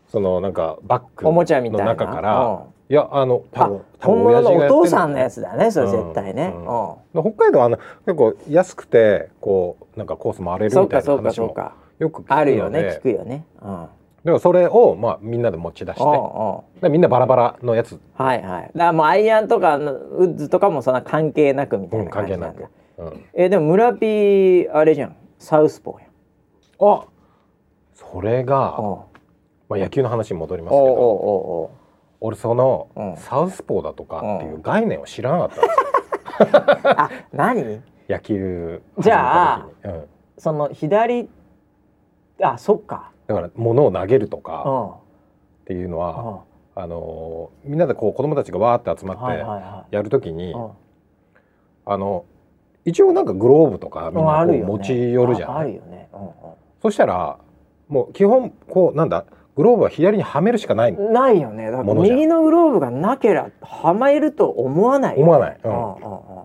[0.09, 1.87] そのなんかバッグおもちゃみたいな。
[1.87, 6.89] 中から、いやあの多分本物のお父さんのやつだねそれ絶対ね、うん。
[7.15, 11.55] うん、北海道はあの結構安くてこうなんかコース回れるみたいな話も
[11.99, 13.89] よくあるよね聞くよね、うん、
[14.27, 16.81] でもそれをまあみんなで持ち出して。
[16.81, 18.01] でみんなバラバラのやつ。
[18.15, 18.63] はいはい。
[18.63, 25.17] だからもうアイアンとかウッズとかもそんな関係なくみたいな感じなんだ、うん、関係なく、うん、えでも村ピーあれじゃん。
[25.39, 26.07] サウスポーや
[26.81, 27.05] あ
[27.95, 28.81] それが
[29.69, 31.71] まあ野球の話に戻りますけどおおおお
[32.21, 36.91] 俺その、うん、サウスポーだとかっていう概念を知らなかったんですよ。
[36.99, 37.81] あ何？
[38.09, 40.05] 野球じゃあ、うん、
[40.37, 41.29] その左
[42.43, 44.99] あそっかだから物を投げるとか
[45.63, 46.45] っていうのは、
[46.77, 50.55] うん、あのみんなでこう子供たちがわーって集まってやるときに、
[51.85, 52.25] あの
[52.85, 56.09] 一応なんかグローブとかみんなこう持ち寄るじゃない、ね。
[56.13, 56.31] うんうん、
[56.83, 57.39] そしたら
[57.89, 59.25] もう基本こうなんだ
[59.57, 61.71] グローブは左にはめるしかないないよね。
[61.71, 65.59] だから右のグローブがなければはめると思わない、ね、思わない、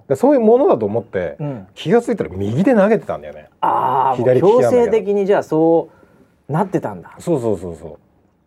[0.09, 3.49] うん、そういうものだと思って、うん、気が付いたら右で投げてたんだよね。
[3.59, 6.00] ああ左強制的にじゃあそう
[6.47, 7.15] なってたんだ。
[7.19, 7.99] そうそうそうそう。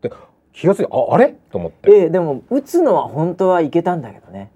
[0.03, 0.11] で
[0.53, 1.35] 気が付いてああれ？
[1.51, 1.91] と思って。
[1.91, 4.51] えー、でも打つのは本当はいけたんだけどね。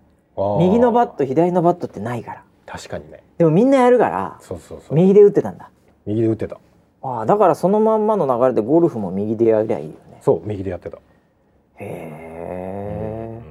[0.60, 2.44] 右のバット左のバットってないから。
[2.66, 3.22] 確かにね。
[3.38, 4.94] でもみんなやるからそうそうそう。
[4.94, 5.70] 右で打ってたんだ。
[6.06, 6.60] 右で打ってた。
[7.02, 10.18] ああだからそのまんまの流れでゴルフも右でやりゃいいよね。
[10.20, 10.98] そう右でやってた。
[10.98, 11.00] へ
[11.80, 13.42] え、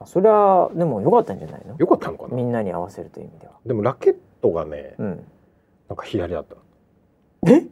[0.00, 1.76] うん、それはでもよかったんじゃないの？
[1.78, 2.36] よかったのかな？
[2.36, 3.52] みんなに合わせるという意味では。
[3.66, 5.26] でもラケットがね、うん、
[5.88, 6.56] なんか左だった
[7.50, 7.66] え？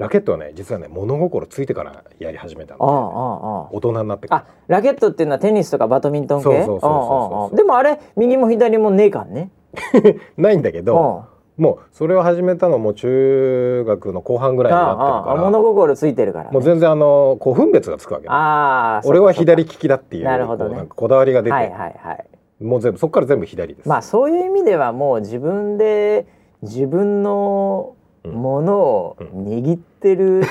[0.00, 6.44] ラケットはね実はね物心ついてからやり始めたの、ね、ああああ大人になってあラケットっていうのはテニスとかバドミントン系？
[6.44, 9.50] そうそうそうそうでもあれ右も左もねえかんね。
[10.38, 11.26] ないんだけど
[11.58, 15.50] もうそれを始めたのも中学の後半ぐらいになってるから。
[15.50, 23.88] 物心ついてるから、ね、もう全然あのこう分別がつくわけあ俺は左利きだっていうなるほど、ね、こだわりが出て、はいはいはい、もう全部そこから全部左です。
[23.88, 26.26] まあそういう意味ではもう自分で
[26.62, 30.42] 自分のものを握ってる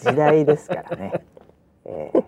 [0.00, 1.12] 時代ですからね、
[1.86, 2.24] えー、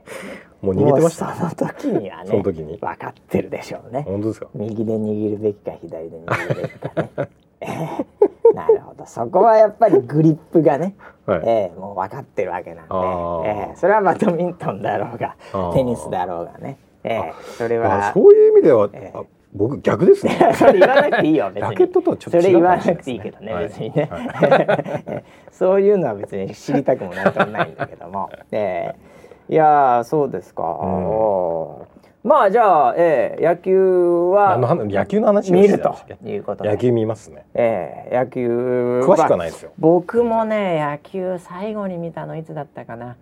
[0.60, 1.34] もう握ってました。
[1.34, 2.78] その時にはねその時に。
[2.78, 4.02] 分かってるでしょうね。
[4.06, 4.48] 本当ですか？
[4.54, 8.06] 右で握るべきか左で握るべきかね。
[8.54, 9.04] なるほど。
[9.06, 10.94] そこはやっぱりグリップがね、
[11.26, 15.36] はい、えー、もう分かってるわけなんで、えー、それはバドミントンだろうが
[15.74, 20.38] テニスだろうがね、えー、それはそういう意味では、えー、僕逆ですね。
[20.54, 21.70] それ言わなくていいよ別に。
[21.70, 32.28] ラケットとはちょっとそれ言わなくていいけどね、はい、別にね、はい、 そういうのは別に知りたくもなんともないんだけども、 えー、いやそうですか、うん。
[32.28, 33.78] まあじゃあ、えー、野球
[34.30, 37.46] は野球の話見るということ野球見ますね。
[37.54, 39.70] えー、野球詳しくはないですよ。
[39.78, 43.16] 僕もね野球最後に見たのいつだったかな。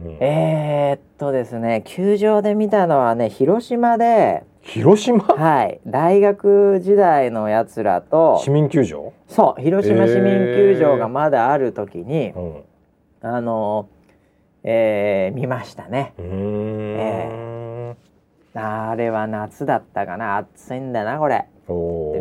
[0.00, 5.24] うん、えー、っとですね球場で見たのはね広島で広島？
[5.24, 5.80] はい。
[5.86, 9.12] 大学時代のやつらと市民球場？
[9.26, 9.62] そう。
[9.62, 12.62] 広島市民球場がまだある時に、えー、
[13.22, 13.88] あの、
[14.62, 16.12] えー、見ましたね。
[16.18, 18.58] えー。
[18.60, 20.36] あれは夏だったかな。
[20.38, 21.46] 暑いんだなこれ。
[21.68, 21.74] で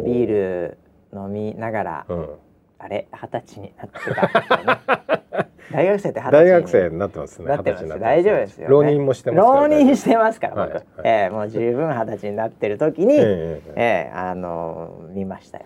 [0.05, 0.77] ビール
[1.13, 2.29] 飲みながら、うん、
[2.79, 7.47] あれ二十歳になってた、ね、 大学生って二十歳大学生になってますね。
[7.47, 15.65] なってます大丈夫ですよ、ね、浪人もしてます浪人してますから僕、はい、えー、もう十分二十歳になってる時に、えー、えー、あのー、見ましたよ、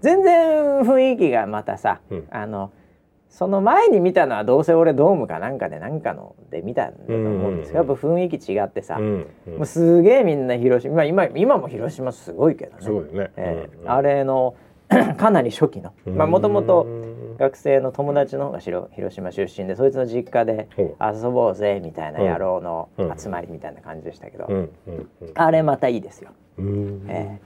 [0.00, 2.72] 全然雰囲気がまたさ、うん、あの
[3.32, 9.26] その前に見たのはどうせ俺ドームかなんかでなんかので見たんだと思うんですけど、やっぱ雰囲気違ってさ、うん。
[9.46, 12.78] うん、もうすげえみんな広島今今も広島すごいけどね。
[12.80, 14.54] そうね、えー、あれの
[15.16, 15.92] かなり初期の。
[16.06, 16.86] まあもともと
[17.38, 24.48] 学生の友達の方が広島出身でそいつの実家で遊ぼうぜみたいな野郎の集まりみたいな感じでしたけど、
[25.34, 26.30] あれまたいいですよ。
[26.58, 27.38] えー、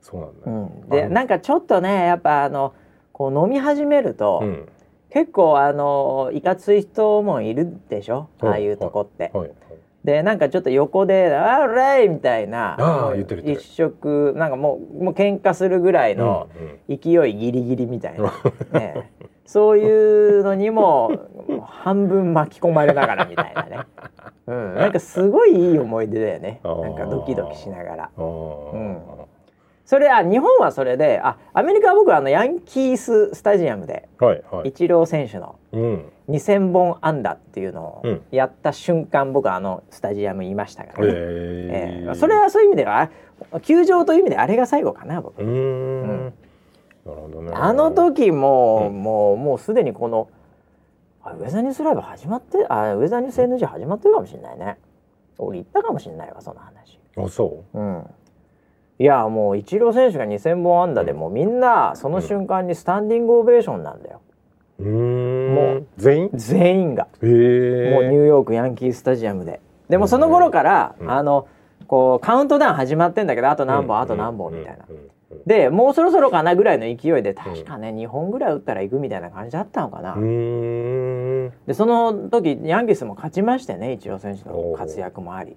[0.00, 0.50] そうなんだ、う
[0.86, 2.74] ん、でなんかちょっとねやっぱあの
[3.12, 4.68] こう飲み始めると、うん。
[5.10, 9.32] 結構あのいかつい人もいるでしょ、ああいうとこって。
[9.34, 9.48] はい。
[9.48, 9.56] はい、
[10.04, 13.12] でなんかちょっと横で「あれ!」みたいな
[13.44, 16.48] 一色なんかもうもう喧嘩するぐらいの
[16.88, 18.32] 勢いギリギリみたいな、
[18.72, 19.10] ね、
[19.44, 21.12] そういうのにも
[21.66, 23.78] 半分巻き込まれながらみたいなね。
[24.46, 26.60] うん、なんかすごいいい思い出だよね。
[26.64, 28.98] なんかドキドキしながら、うん、
[29.90, 41.06] それは日本はそれであアメリカは僕はあのヤンキーススタジアムで、はいはい、イチロー選手の2,000本安打っていうのをやった瞬間、うん、僕はあのスタジアムにいましたから。
[41.06, 43.10] ね、えー、それはそういう意味では
[43.62, 45.42] 球場という意味であれが最後かな僕。
[45.42, 46.26] うん。
[47.04, 50.28] なるほどね、あの時も、うん、もうもうすでにこの
[51.24, 54.78] あウェザーニュースライブ始まってあウェザーニュース NG 始まってるかもしれないね。
[55.36, 57.00] 俺言ったかもしれないわその話。
[57.16, 57.76] あそう。
[57.76, 58.04] うん
[59.00, 64.20] いやもうイチロー選手が2,000本安打でもみんなその瞬間にスタンディングオベーションなんだよ。
[64.78, 66.30] うん、もう全員？
[66.34, 67.04] 全員が。
[67.04, 69.62] もうニューヨークヤンキースタジアムで。
[69.88, 71.48] でもその頃から、あの
[71.86, 74.84] こうカウントダウン始まってんだけどあと何本、あと何本みたいな。
[75.46, 80.14] でもうそろそろかなぐらいの勢いで確かね、うん、2本ぐらい打ったらいくみたいな感じだったのかな。
[80.14, 85.56] でその時ヤンキースも勝ちましてねイチロー選手の活躍もあり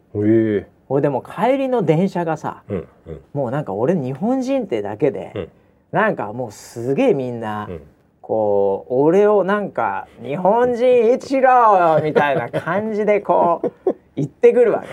[0.93, 5.49] 俺でも帰りの電車がさ、うんうん、もうなんか俺日本人ってだけで、うん、
[5.91, 7.81] なんかもうすげえみんな、うん、
[8.21, 14.83] こう俺をなんか日本人イチローみたいな感じでこう 言ってくるわ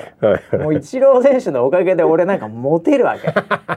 [0.50, 0.56] け。
[0.56, 3.34] もうイチロー選手のおかげで俺なんかモテるわけ。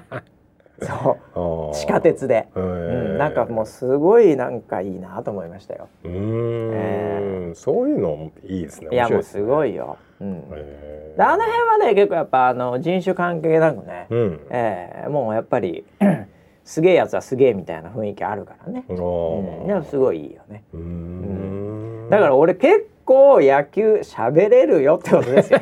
[0.81, 1.75] そう。
[1.75, 5.87] 地下鉄で、うん、なんかもうすごいなんかいいなと思いましたよ。
[6.03, 8.89] うん、えー、そういうのいいですね。
[8.91, 15.85] いやもうすごいよ、うん、えー、あの辺はね結構やっぱあの人種関係なくね、うん、えー、もうやっぱり
[16.65, 20.63] すげえやつはすげえみたいな雰囲気あるからね、うん、いやすごいいいよね。
[20.73, 25.61] うん、だから俺結構野球喋れるよってことですよ。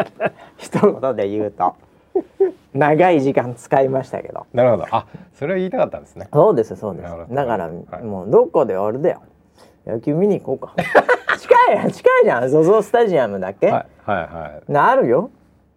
[0.58, 1.74] 一言で言うと。
[2.74, 4.46] 長い時間使いましたけど。
[4.52, 4.86] なるほど。
[4.90, 6.28] あそれは言いたかったんですね。
[6.32, 7.34] そうですそうです。
[7.34, 9.22] だから、はい、もうどこであれだよ。
[9.86, 10.82] 野球見に行こうか。
[11.38, 12.44] 近い近いじゃん。
[12.44, 14.72] ZOZO スタジアムだっけ、はい、はいはい。
[14.72, 15.30] なるよ。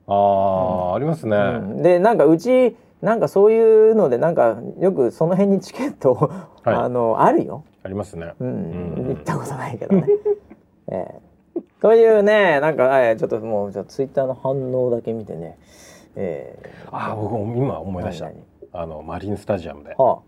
[0.07, 6.13] ああ、うん、ありますね、うん、でなんかうちなんかそういうのでなんかよくその辺にチケット、
[6.63, 7.63] はい、あのあるよ。
[7.83, 8.33] ありますね。
[8.39, 10.07] うん、うん、行ったことないけどね。
[10.89, 11.19] え
[11.55, 11.60] え。
[11.60, 15.57] ー、というねなんか、えー、ちょっともうじゃツイッターの反応だけ見てね
[16.19, 18.32] えー、あ僕今思い出した。
[18.73, 20.21] あのマリンスタジアムで、は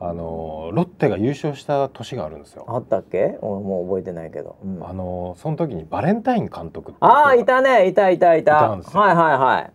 [0.00, 2.64] あ、あのロッテが優勝した年があるんですよ。
[2.68, 3.36] あったっけ？
[3.42, 7.88] もう覚えてないけど、うん、あのその時にバレンタイン監督ああいたね。
[7.88, 8.70] いたいたいた。
[8.70, 9.72] はいはいはい。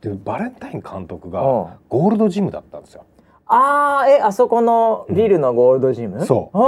[0.00, 1.40] でバレンタイン監督が
[1.88, 3.04] ゴールドジムだったんですよ。
[3.48, 6.58] ああえあそこのビルのゴールドジム、うん、そう。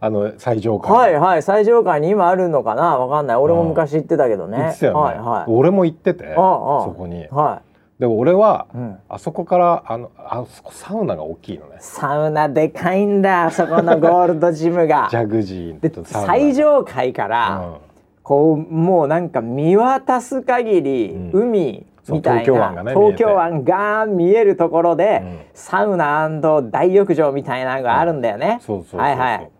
[0.00, 0.92] あ の最上階。
[0.92, 2.98] はいはい最上階に今あるのかな？
[2.98, 3.36] わかんない。
[3.38, 4.58] 俺も昔行ってたけどね。
[4.58, 7.62] 行ってたよね、はいはい、俺も行っててそこに、は
[7.98, 11.76] い、で俺は、うん、あそこからあのあそこサウナが大きいのね。
[11.78, 15.08] サウナでかいんだそこのゴールドジムが。
[15.12, 17.74] ジャグジーと最上階から、うん、
[18.22, 26.28] こうもうなんか見渡す限り、海みたいな東京湾がね東京湾が見えるところで、うん、サウナ
[26.70, 29.50] 大浴場みたいなのがあるんだよね、うん、そうそうはいはい。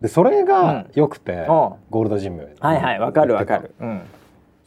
[0.00, 4.02] でそれが良くて、うん、ゴールドジムはいはいわかるわかる、うん、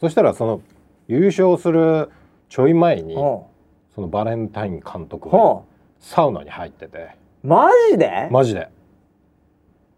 [0.00, 0.60] そしたらその
[1.06, 2.10] 優勝する
[2.48, 5.60] ちょい前にそのバレンタイン監督が
[6.00, 7.16] サウナに入ってて。
[7.42, 8.28] マジで？
[8.30, 8.68] マジで。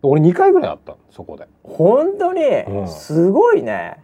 [0.03, 1.47] 俺2回ぐらいあったそこで。
[1.63, 3.97] 本当に、うん、すごいね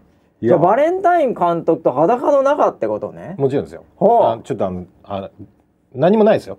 [0.43, 3.35] じゃバレンタイン監督と裸の中ってことね。
[3.39, 3.85] もちろんですよ。
[3.99, 5.31] あちょっとあのあ
[5.95, 6.59] 何もないですよ。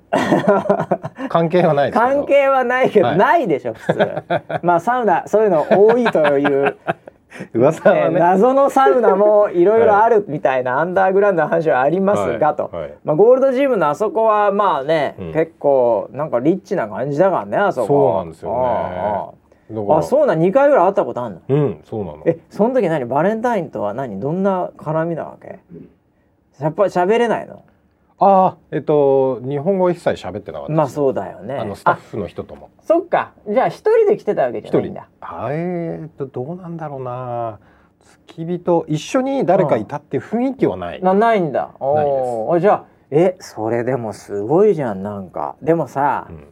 [1.29, 4.23] 関係はないです関係はないけど、はい、ないでしょ普通。
[4.63, 6.77] まあサウナそういうの多いという
[7.53, 21.41] 噂はね、えー、謎のサウナもいろいろあるみたいなアンダーグラウンドの話はありますが、はい、と、はい、まあ、ゴールドジムのあそこはまあね、うん、結構なんかリッチな感じだからねあそこそうなんですよねあそうな2回ぐらい会ったことあるの？
[21.49, 22.23] うんそうなの。
[22.25, 25.59] えその時何バレンタインとは何どんな絡みなわけ？
[26.59, 27.63] やっぱり喋れないの？
[28.19, 30.73] ああえっと日本語一切喋ってなかった。
[30.73, 31.55] まあそうだよね。
[31.55, 32.69] あのスタッフの人とも。
[32.81, 33.33] そっか。
[33.47, 35.07] じゃあ一人で来てたわけじゃないんだ。
[35.21, 37.59] あえー、っとどうなんだろうな。
[38.25, 41.71] 付き人一緒に誰かいたって雰囲気はない、なないんだ。
[41.81, 45.55] おおじゃあえそれでもすごいじゃんなんか。
[45.61, 46.47] でもさ、うん、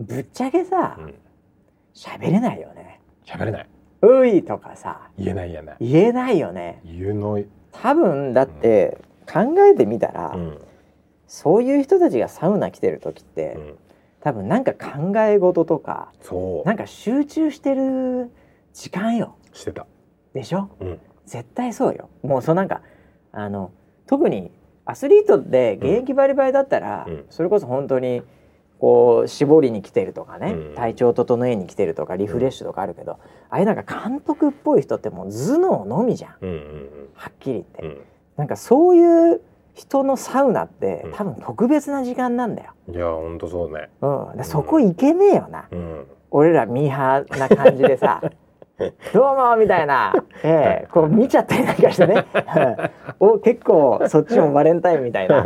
[0.00, 1.14] ぶっちゃけさ、うん
[1.98, 3.66] 喋れないよね喋れない。
[4.02, 5.76] ういとかさ言えない言えない。
[5.80, 6.80] 言えないよね。
[6.84, 7.46] 言えない。
[7.72, 8.98] 多分だって
[9.30, 10.58] 考えてみたら、うん、
[11.26, 13.78] そういう人たちがサウナ来てる時って、うん、
[14.20, 16.12] 多分なんか考え事とか
[16.64, 18.30] なんか集中してる
[18.72, 19.34] 時間よ。
[19.52, 19.84] してた。
[20.32, 22.08] でしょ、うん、絶対そうよ。
[22.22, 22.82] もうそうなんか
[23.32, 23.72] あの
[24.06, 24.52] 特に
[24.84, 28.22] アスリートで現役バリバリだったら、それこそ本当に
[28.78, 33.20] こう絞りに来てるとかね、うん、体調整えに来てるとかリフレッシュとかあるけど、うん、あ
[33.50, 38.04] あいうなんか監督っぽい人ってもう頭脳のみじゃん、うんうんうん、はっきり言って、うん、
[38.36, 39.40] なんかそういう
[39.74, 42.72] 人のサウナって、多分特別な時間なんだよ。
[42.92, 43.88] いや本当そうね。
[44.00, 45.68] うん、そこ行けねえよな。
[46.32, 48.20] 俺らミーハーな感じでさ
[49.12, 50.14] どうもみたいな、
[50.44, 52.24] えー、こう見ちゃったりなんかしてね。
[53.18, 55.42] お結構そっちもバレンタインみたいな。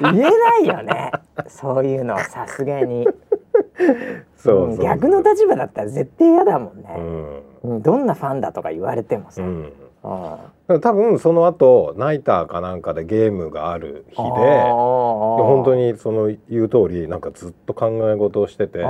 [0.00, 1.10] 言えないよね。
[1.48, 3.08] そういうのさすがに。
[4.36, 9.72] そう逆の立場だったら絶対嫌だもんね、うん、どんなファンだとか言われてもさ、うん。
[10.80, 18.84] 多分その後ナイターかなんかでゲームがある日で本当にその言う通りなんかずっと考え事をしてて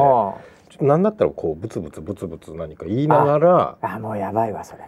[0.81, 4.83] 何だったらこうブツブツブツブツ何か言いながらあもうやばいわそれ。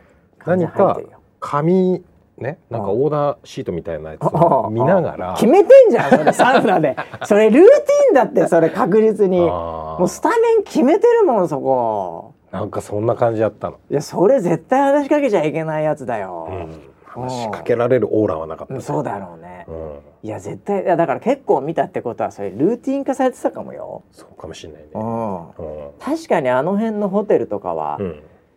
[0.46, 1.00] 何か
[1.40, 2.02] 紙
[2.38, 5.34] ねなんかオーダーシートみたいなやつを見ながら。
[5.34, 6.96] 決めてんじゃんそれサウナで。
[7.24, 9.40] それルーティンだってそれ確実に。
[9.40, 12.34] もうスタメン決めてるもんそこ。
[12.50, 13.78] なんかそんな感じやったの。
[13.90, 16.80] いやそれ絶対話しかけちゃいけないやつだよ、うん
[17.22, 24.02] 話しかけられるオーラはなかった、ね、そうだろうね、うん、いや絶対だから結構見たってことはそれルーティン化されてたかもよ。
[24.12, 27.98] そうかもしれないね、うん、確かにあの辺のホテルとかは、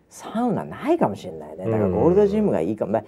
[0.09, 1.65] サウナないかもしれないね。
[1.65, 3.03] だからゴールドジムがいいかも、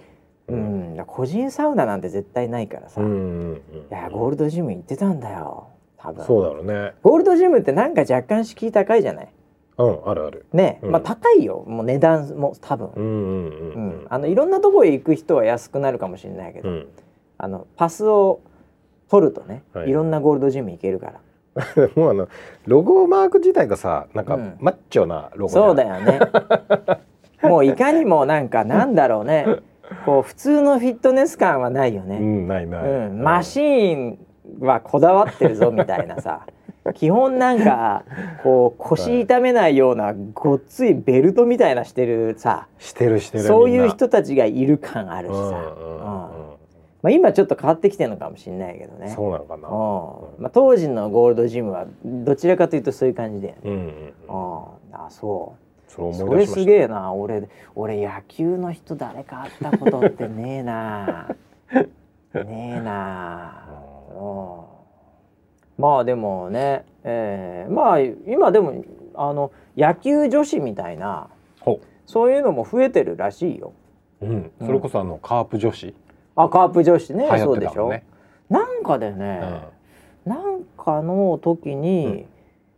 [0.48, 6.24] うん、個人サウナなんて絶対ないからさ、いやゴールドジム行ってたんだよ多分。
[6.24, 6.94] そうだろうね。
[7.02, 9.28] ゴールドジムってなんか若干敷居高いじゃない？
[9.76, 10.46] うんあるある。
[10.52, 12.88] ね、うん、まあ高いよもう値段も多分。
[12.94, 16.88] うんあのいろんなところへ行く人は安くなるかもしれないけど、うん、
[17.38, 18.40] あのパスを
[19.08, 21.20] 取るとね、はい、いろんなゴールドジム行けるから。
[21.94, 22.28] もうあの
[22.66, 26.18] ロゴマーク自体がさなんかマッチョなロゴ、うん、そうだよね。
[27.48, 29.46] もういかにもなんかなんだろうね。
[30.04, 34.18] こう普通のフィットネス感はないよね、うん、ないない、うん、マシーン
[34.60, 36.46] はこだわってるぞみたいなさ
[36.92, 38.04] 基本なんか
[38.42, 42.68] こう腰痛めないようなごっついベルトみたいなしてるさ。
[42.78, 45.72] してるしてるそういう人たちがいる感あるしさ、
[47.02, 49.08] まあ、今ちょっと変わってきてるのかもしれないけどね。
[49.08, 49.68] そうなのかな、
[50.38, 54.12] まあ、当時のゴールドジムはどちらかというとそういう感じだよね、うんうん、
[54.92, 55.90] あそう。
[55.90, 57.12] そそれすげえな。
[57.14, 61.28] 俺俺野球の人誰か会ったことってねえな。
[62.34, 63.64] ねえな。
[64.18, 64.73] うん
[65.78, 71.28] まあでもね、えー、まあ今でもあの野球女子みたいな
[72.06, 73.72] そういうのも増えてるらしいよ。
[74.20, 75.94] うん、それこそあの、カープ女子。
[76.36, 77.92] あカープ女子ね、ね、そうでしょ。
[78.48, 79.40] なんかでね、
[80.26, 82.26] うん、なんかの時に、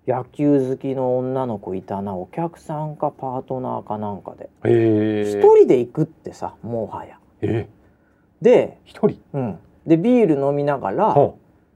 [0.06, 4.48] 野球好きの女の子いたなお客さんかパートナーかなんかで。
[4.64, 7.18] 一人で行くってさもはや。
[8.40, 11.14] で一人、うん、でビール飲みながら、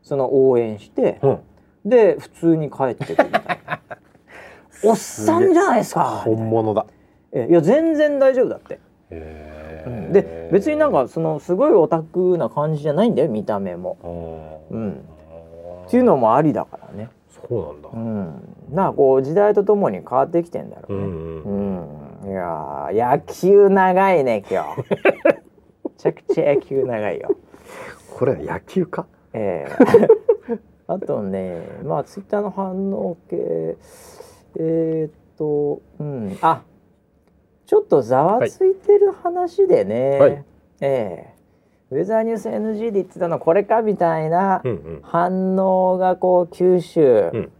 [0.02, 1.38] その応援して、うん、
[1.84, 3.80] で普通に帰ってくるみたいな。
[4.82, 6.86] おっさんじゃないですか本物だ。
[7.32, 8.74] えいや全然大丈夫だって。
[8.74, 8.80] へ
[9.10, 14.62] え、うん、で別になんかそのすごいオタクな感じじゃないんだよ見た目も。
[14.70, 14.92] うん。
[15.86, 17.10] っていうのもありだからね。
[17.48, 17.88] そうなんだ。
[17.92, 18.74] うん。
[18.74, 21.04] なこう時代とともに変わってきてんだろうね。
[21.04, 24.82] うん、うん、いや野球長いね今日。
[25.84, 27.30] めちゃくちゃ野球長いよ。
[28.16, 29.06] これ野球か？
[29.32, 33.76] えー、 あとねまあツイッターの反応系
[34.56, 36.38] えー、っとうん。
[36.42, 36.62] あ
[37.70, 40.44] ちょっとざわついてる話でね、はい、
[40.80, 44.60] えー、ウェザーニュース NG で言ってたのこれかみたいな
[45.02, 47.52] 反応がこう九州、うん、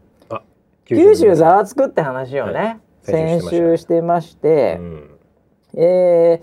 [0.85, 5.19] 九州ざわつくって話をね、はい、先週してまして、うん、
[5.81, 6.43] え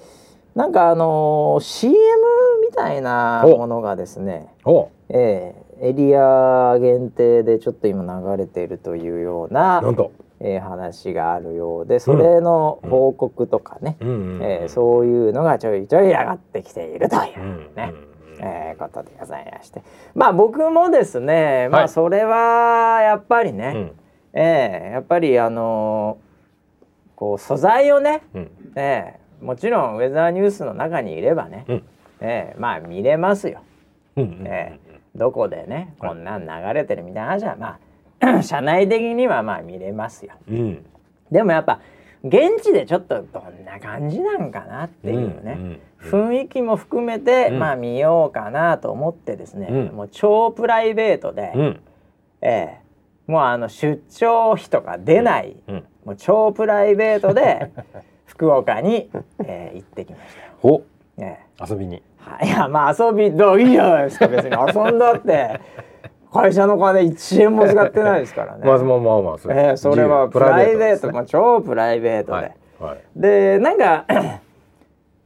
[0.56, 1.98] ー、なんかあのー、CM
[2.66, 4.48] みたいなものがですね
[5.10, 9.82] えー、エリア限定でちょっと今流れているというような
[10.40, 13.98] えー、話があるようでそれの報告とかね、
[14.42, 17.94] えそういうのがちょいちょい上がってきているというね、
[18.38, 19.82] うん、えー、ことでございまして。
[20.14, 31.84] まあ僕もですね、まあそれはやっぱりね、うん、えー、やっぱりあのー、こう素材をね、うん、えー、もちろんウェザーニュースの中にいればね、うん、
[32.20, 33.62] えー、まあ見れますよ。
[34.18, 34.87] うん、えー
[35.18, 37.80] どこでねこんなん流れてるみたいな話はま
[38.38, 40.34] あ 社内的にはまあ見れますよ。
[40.50, 40.86] うん、
[41.32, 41.80] でもやっぱ
[42.24, 51.54] 現地でちょっとどんな感じなんかなっていうね、うん、雰囲気も含めて、まあ見ようかなと思ってですね、もう超プライベートで、
[52.42, 52.88] ええ
[53.28, 55.58] もうあの出張費とか出ない、
[56.06, 57.72] もう超プライベートで
[58.26, 59.10] 福岡に、
[59.46, 60.54] えー、行ってきましたよ。
[60.64, 60.84] お、
[61.22, 62.02] ええ、遊びに。
[62.44, 65.60] いやまあ遊びどういいじゃないですか別に遊んだって。
[66.32, 68.66] 会社の金1円も使ってないですからね。
[68.66, 74.06] まあまあまあまあそれ,、えー、それはプライベート、ね、まあ、超プライベートで、はいはい、でなんか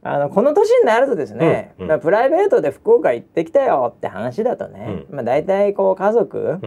[0.04, 6.58] あのこの年になるとですね、うんうん、まあ、プライベートで福岡行ってきたよって話だとね、うん、まあ、大体こう家族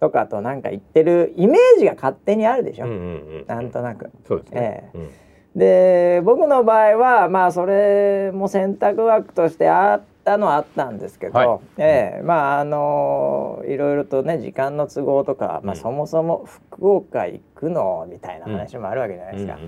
[0.00, 4.10] とかとなんか行ってるイメージが勝手にあるでしょ、うんうんうん、なんとなく。
[4.26, 5.10] そうですね、えー、うん
[5.54, 19.58] で僕の場合はまあそれも選択枠としてあったのはあったんですけど、はい、えー、まああのいろいろとね時間の都合とか、まあ、そもそも福岡行くのみたいな話もあるわけじゃないですか、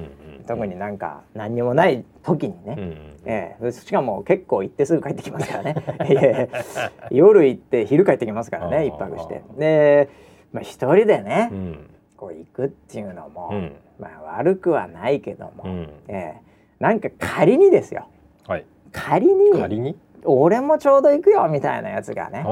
[0.49, 2.83] 特になんか何にもない時にね、うん。
[2.83, 6.49] うん、えー、しかも結構行ってすぐ帰ってきますからね。
[7.13, 9.43] 夜行って昼帰ってきますからね一泊して。
[9.57, 10.09] で、
[10.53, 18.09] まあ、一人でね、うん、こう行くっていうのも、うんまあ悪くはないけども、うん、えー、なんか仮にですよ、
[18.47, 19.97] はい、仮に仮に？
[20.25, 22.45] 俺もちょうど行くよみたいなやつがね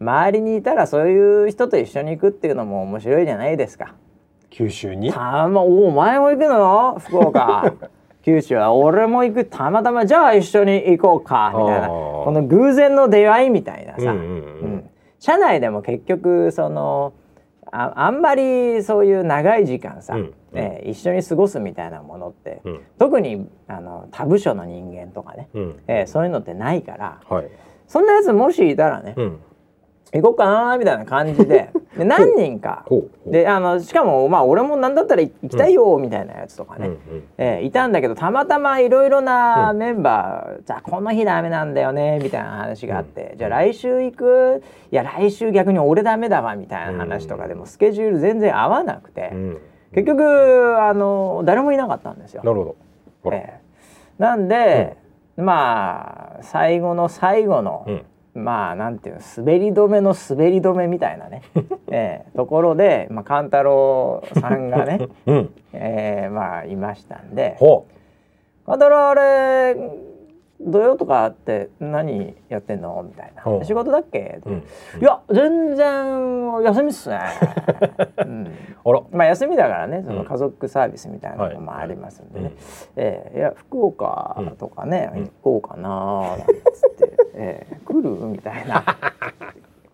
[0.00, 3.94] 周りにいたらそういう人と一緒に行くっていうのも面白いじゃないですか。
[4.50, 5.12] 九州に？
[5.12, 6.98] たまお前も行くの？
[6.98, 7.74] 福岡。
[8.22, 11.52] 九州は俺も行くたまたまじゃあ一緒に行こうか。
[11.56, 11.88] みたいな。
[11.88, 17.14] この偶然の出会いみたいなさ、うん、うん、社内でも結局その
[17.72, 27.50] ああんまりそういう長い時間さ、うんえー、一緒に過ごすみたいなものって、うん、特にあの他部署の人間とかね、うん、えー、そういうのってないから、はい、
[27.86, 29.40] そんなやつもしいたらね、うん、
[30.12, 31.70] 行こうかなみたいな感じで。
[31.96, 32.84] で何人か。
[33.26, 36.96] であのしかもまあ俺も何だったら行きたいよみたいなやつとかね、うん、
[37.38, 44.62] えー、いたんだけどたまたまいろいろなメンバー、じゃあこの日ダメなんだよねみたいな話があって、じゃあ来週行く？
[44.92, 49.32] いや来週逆に俺ダメだわみたいな話とかでもスケジュール全然合わなくて。
[49.92, 52.42] 結局あの誰もいなかったんですよ。
[52.44, 52.76] なるほ
[53.24, 53.32] ど。
[53.32, 54.96] えー、なんで、
[55.36, 58.02] うん、まあ最後の最後の、うん、
[58.38, 61.42] まあなんていうの滑り止めの滑り止めみたいなね、
[61.88, 67.56] えー、ところで、まあ、勘太郎さんがね、 うん、えー、まあいましたんで
[68.66, 69.76] 「勘太郎あれ
[70.60, 73.00] 土曜とかって何やってんの？
[73.04, 73.64] みたいな。
[73.64, 74.54] 仕事だっけ、うん、
[75.00, 77.20] いや全然休みっすね、
[78.18, 78.52] うん、
[79.12, 82.54] まあ休みだからねその家族サービスみたいなのもありますんでね、はい、
[82.96, 87.07] えー、いや福岡とかね、うん、行こうかななんつって、
[87.38, 88.10] えー、来る？
[88.26, 88.84] みたいな。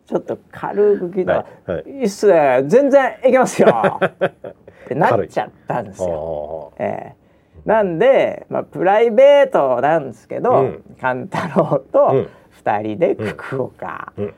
[0.07, 1.93] ちょっと軽く聞いたら「はい、い。
[2.03, 3.69] いっすね全然行けますよ」
[4.05, 6.73] ってなっちゃったんですよ。
[6.79, 7.25] えー。
[7.65, 12.27] なんで、まあ、プライベートなんですけど、うん、勘太郎と
[12.63, 14.35] 2人で福岡、うん、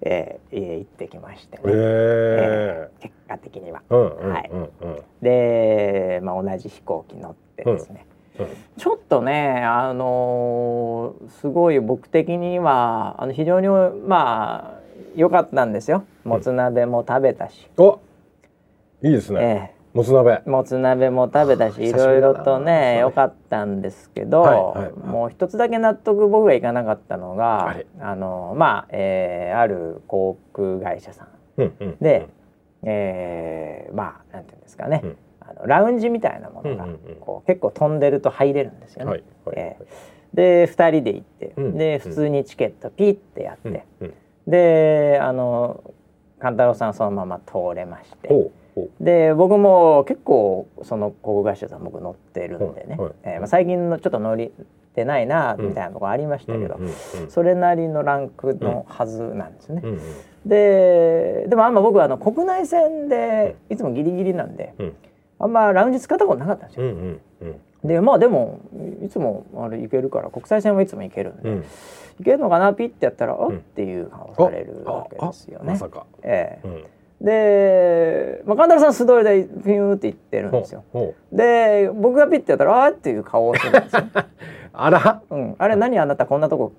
[0.00, 3.82] えー、行ってきましてね、えー、えー、結果的には。
[3.90, 4.50] はい、
[5.22, 8.09] で、まあ、同じ飛行機乗ってですね、うん、
[8.76, 14.80] ちょっとね、あのー、すごい僕的にはあの非常にまあ
[15.16, 16.04] 良かったんですよ。
[16.24, 17.68] もつ鍋も食べたし。
[17.76, 18.00] お
[19.02, 19.72] いいですね。
[19.72, 20.42] えーもつ鍋。
[20.46, 32.28] もつ鍋も食べたしいろいろとね良かったんですけど、はいはい、もう一つだけ納得僕がいかなかったのがあのまあ、えー、ある航空会社さん、うんうん、で、
[32.84, 35.16] えー、まあなんていうんですかね、うん、
[35.50, 36.86] あのラウンジみたいなものが、
[37.20, 39.22] こう結構飛んでると入れるんですよね。
[39.52, 44.14] えー、で2人で行って、うん、で普通にチケットピッてやって、うん、
[44.46, 45.82] であの
[46.38, 48.50] 勘太郎さんそのまま通れまして。
[49.00, 54.52] で僕も結構その航空会社さん僕乗ってるんでね、はい、えー、まあ、最近のちょっと乗り
[54.94, 56.78] てないなみたいなとこありましたけど、
[57.28, 59.82] それなりのランクのはずなんですね。
[60.46, 64.74] ででもあんま僕はあの国内線でいつもギリギリなんで、
[65.40, 67.54] あんまラウンジ使ったことなかったんですよ。
[67.82, 68.60] でまあでも
[69.02, 71.64] いつもあれ行けるから国際線はいつも行けるんで、うん、
[72.18, 75.72] 行けるのかなピッてやったら、うん、っていう顔されるわけですよね。
[75.72, 76.06] まさか。
[76.22, 80.84] ええで、まあ、神田さん素通りでピューって言ってるんですよ。
[81.32, 84.02] で僕がピッてやったら「あ」っていう顔をするんですよ。
[84.72, 86.72] あら、うん、あれ何あなたこんなとこ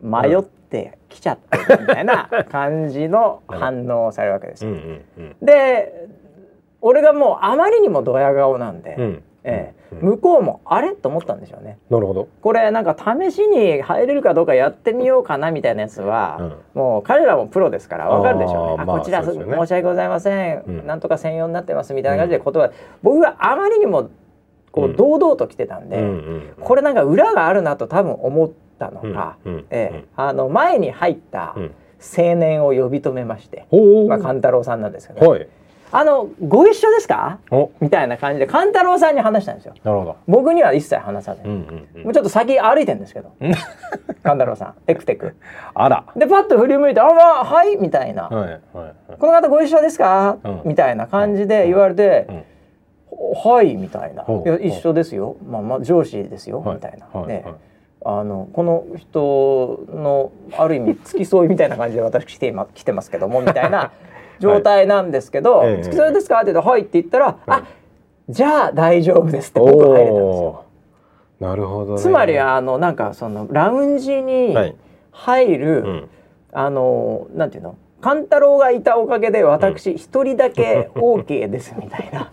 [0.00, 4.72] 迷ってきちゃってるみたいな感じの反応をされるわけですよ。
[5.42, 6.08] で
[6.80, 10.94] 俺がもうあまりにもドヤ顔なんで、うん、ええ、向こうもあれ？
[10.94, 11.78] と思ったんでしょうね。
[11.90, 12.28] なるほど。
[12.40, 18.82] これなんか試しに入れるかどうかやってみようかなみたいなやつは、うん、もう彼らもプロですからわかるでしょうね。
[18.82, 22.72] あ、まあ、こちら、ね、申し訳ございません、うん、なんとか専用になってますみたいな感じで言葉、うん、
[23.02, 24.10] 僕があまりにも
[24.70, 26.04] こう堂々と来てたんで、
[26.60, 29.38] これなんか裏があるなと多分思ったのか、
[29.70, 33.66] ええ、あの前に入った青年を呼び止めまして、
[34.06, 35.26] まあ勘太郎さんなんですけど、ね。
[35.26, 35.48] はい
[35.90, 37.38] あのご一緒ですか？
[37.80, 39.74] みたいな感じで勘太郎さんに話したんですよ。
[39.82, 40.16] なるほど。
[40.26, 43.32] 僕には一切話さずに、うんうんうん、もうちょっと先歩いてんですけど。
[44.22, 45.34] 神太郎さんエクテク。
[45.74, 46.04] あら。
[46.16, 47.10] でパッと振り向いて「あま
[47.40, 48.60] あはい」みたいな、はいはいはい
[49.18, 50.36] 「この方ご一緒ですか？
[50.44, 52.26] うん」みたいな感じで言われて
[53.44, 57.44] 「はい」みたいな「いや一緒ですよ、まあ、まあ上司ですよ」みたいな、ね、
[58.04, 63.90] あのこの人のある意味付き添いみたいな感じで私来て来てますけどもみたいな
[64.38, 67.62] 状態なんですけど「付き添いですか?」って言うと「はい」って言ったら「あ
[68.28, 70.64] じゃあ大丈夫です」って僕入れたんですよ。
[71.40, 74.56] なるほど、ね、つまりあのなんかそのラウンジに
[75.12, 76.08] 入る、はいうん、
[76.52, 77.76] あのなんていうの？
[78.00, 82.30] 勘太郎がいたおかげで私一、人だけ OK ですみたいな。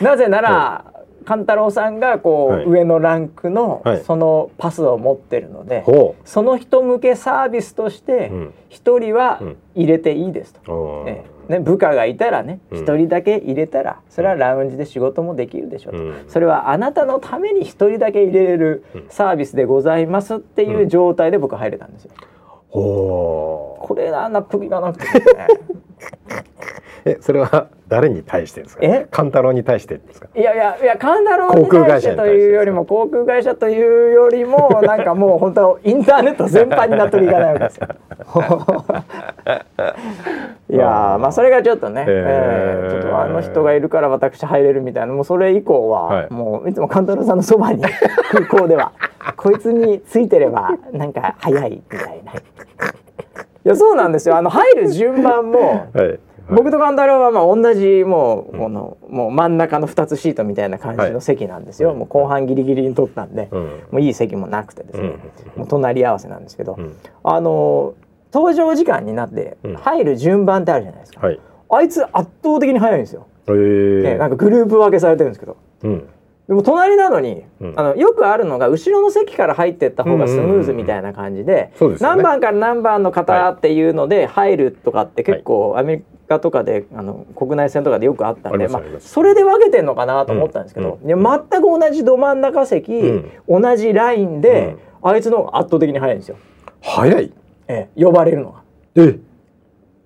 [0.00, 0.84] なぜなら、
[1.24, 8.30] 勘太郎さんがこう、はい、上のランクのそのパスを持ってるので、はい、その人向けサービスとして
[8.68, 9.40] 一人は
[9.74, 22.12] 入れていいですと、うん、ね、部下がいたらね一、人だけ入れたらそれはラウンジで仕事もできるでしょうと、うん、それはあなたのために一人だけ入れれるサービスでございますっていう状態で僕入れたんですよ。
[22.70, 25.46] これは納得いかなくて、ね、
[27.04, 28.82] えそれは誰に対してですか？
[28.84, 29.08] え？
[29.10, 30.28] 勘太郎に対してですか？
[30.36, 37.88] いやいやいや勘太郎に対してというよりも航空会社というよりも なんかもう本当インターネット全般に納得いかないわけですよ。
[40.70, 47.82] いやまあそれがちょっとね、えー、ちょっとあの人がいるから私入れるみたいなもうそれ以降は、はい、もういつも勘太郎さんのそばに
[48.32, 48.92] 空港では。
[49.36, 52.32] こいつについてればなんか早いみたいな。
[53.64, 54.36] いやそうなんですよ。
[54.36, 56.18] あの入る順番も、 はい。
[56.50, 65.14] 僕と勘太郎はまあ同じもうこの、もう真ん中の2つシートみたいな感じの席なんですよ、はい、もう後半ギリギリに取ったんで、うん、もういい席もなくてですね、
[65.54, 67.94] うん、もう隣り合わせなんですけど、うん、あの
[68.32, 71.40] 登場時間になって入る順番ってあるじゃないですか、はい、
[71.70, 75.56] あいつ圧倒的に早いんですよ、えー、なんかグループ分けされてるんですけど、
[76.48, 96.36] でも隣なのに、うん、あのよくあるのが後ろの席から入ってった方がスムーズみたいな感じで何番から何番の方っていうので入るとかって結構アメリカとかであの国内線とかでよくあったんでまあ、それで分けてんのかなと思ったんですけど、うん、全く同じど真ん中席、うん、同じラインで、あいつの方が圧倒的に早いんですよ。
[96.80, 97.32] 早い？
[97.68, 98.62] ええ、呼ばれるのが。
[98.96, 99.18] え？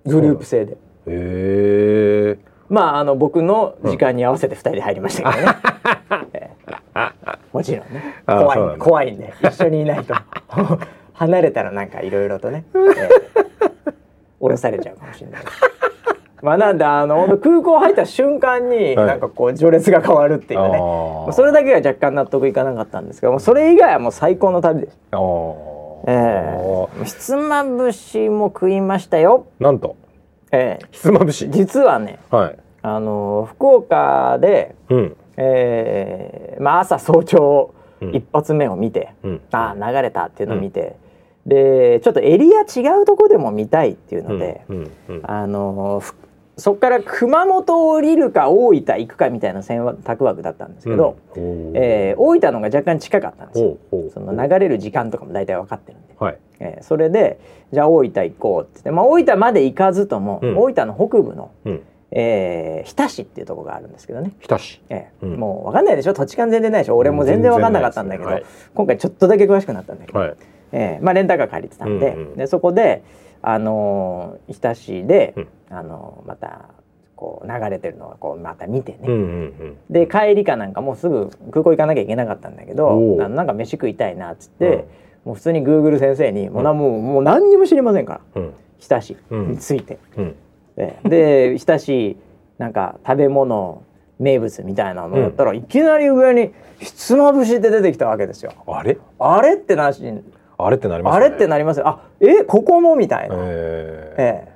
[0.05, 0.73] グループ制で。
[0.73, 0.77] へ
[1.07, 2.37] え。
[2.69, 6.57] まああの僕の時間に合わせて2人で入りましたけどね。
[7.53, 8.15] もちろんね。
[8.25, 10.13] 怖い怖いんで一緒にいないと。
[11.13, 13.93] 離れたらなんかいろいろとね、 えー、
[14.39, 15.41] 降ろされちゃうかもしれない。
[16.43, 24.97] まあなんであの空港入った瞬間になんかこう序列が変わるっていうね、はい、それだけが若干納得いかなかったんですけどもそれ以外はもう最高の旅です。
[25.11, 29.47] えー、ひつまぶしも食いましたよ。
[29.59, 29.95] なんと？
[30.51, 30.83] ええ。
[30.83, 31.49] ー、ひつまぶし。
[31.49, 37.73] 実はね、はい、あの福岡で、うん、えー、まあ朝早朝
[38.13, 40.95] 一発目を見て、うん、ああ流れたっていうのを見て、
[41.45, 44.61] うん、でちょっとエリア違うとこでも見たいっていうので、
[45.23, 46.01] あの
[46.57, 53.77] そこから熊本を降りるか大分行くかみたいな選択枠だったんですけど、うん、えー、大分のが若干近かったんですよ。
[54.11, 57.39] その流れる時間とかも大体分かってるんで、はい、えー、それで
[57.71, 61.83] じゃあ大分行こうってって、まあ、大分まで行かずとも、うん、大分の北部の、うん。
[62.09, 64.31] えー、日田市っていうところがあるんですけどね。
[64.39, 66.13] 日田市、えー、うん、もう分かんないでしょ？
[66.13, 66.95] 土地勘全然ないでしょ？
[66.95, 68.43] 俺も全然分かんなかったんだけど、はい、
[68.73, 70.35] 今回ちょっとだけ詳しくなったんだけど、はい、
[70.71, 73.03] えー、まあ、レンタカー借りてたんでうんうん、でそこで、
[73.41, 76.69] あのー、日田市で、うん、あのー、また
[77.17, 79.23] こう流れてるのをこうまた見てね、うんうんう
[79.65, 84.85] ん、で帰りかなんかもうすぐ空港行かなきゃいけなかったんだけどなんか飯食いたいなっつって、うん、
[85.27, 88.41] もう普通にグーグル先生に、もうもうもう何にも知りませんから、
[88.79, 89.99] 日田市について。
[90.17, 90.35] うん。
[91.03, 92.17] で親しい
[92.59, 93.81] なんか食べ物
[94.19, 98.53] 名物みたいなのだったら、うん、いきなり上にひつまぶしって出てきたわけですよ。
[98.67, 98.97] あれ？
[99.19, 100.03] あれってなし
[100.59, 103.35] あれってなります、ね、あれってなりますあえここもみたいな。
[103.39, 104.51] えー、え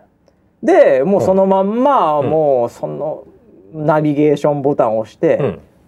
[0.63, 3.25] ー、でもうそのまんま、うん、もうその
[3.73, 5.37] ナビゲーションボタンを押して、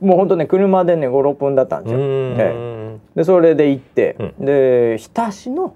[0.01, 1.99] うん、もうほんとね車でね56分だったんですよ。
[1.99, 2.72] えー、
[3.15, 5.75] でそれで行って、で日田市の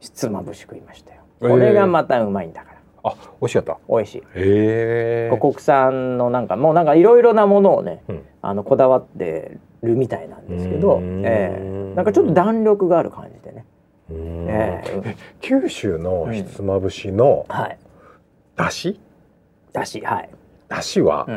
[0.00, 1.22] ひつまぶし食いましたよ。
[1.40, 2.76] これがまたうまいんだから。
[3.04, 3.78] あ美味しかった。
[3.88, 4.18] 美味しい。
[4.18, 13.64] へえ国産のなんかもうなんかいろいろなものをね、うん、あのこだわってるみたいなんですけど、えー、なんかちょっと弾力がある感じでね、
[14.10, 17.78] えー、九州のひつまぶしの、うん、はい、
[18.56, 18.98] だし
[19.72, 20.30] だしはい。
[20.68, 21.28] だしは、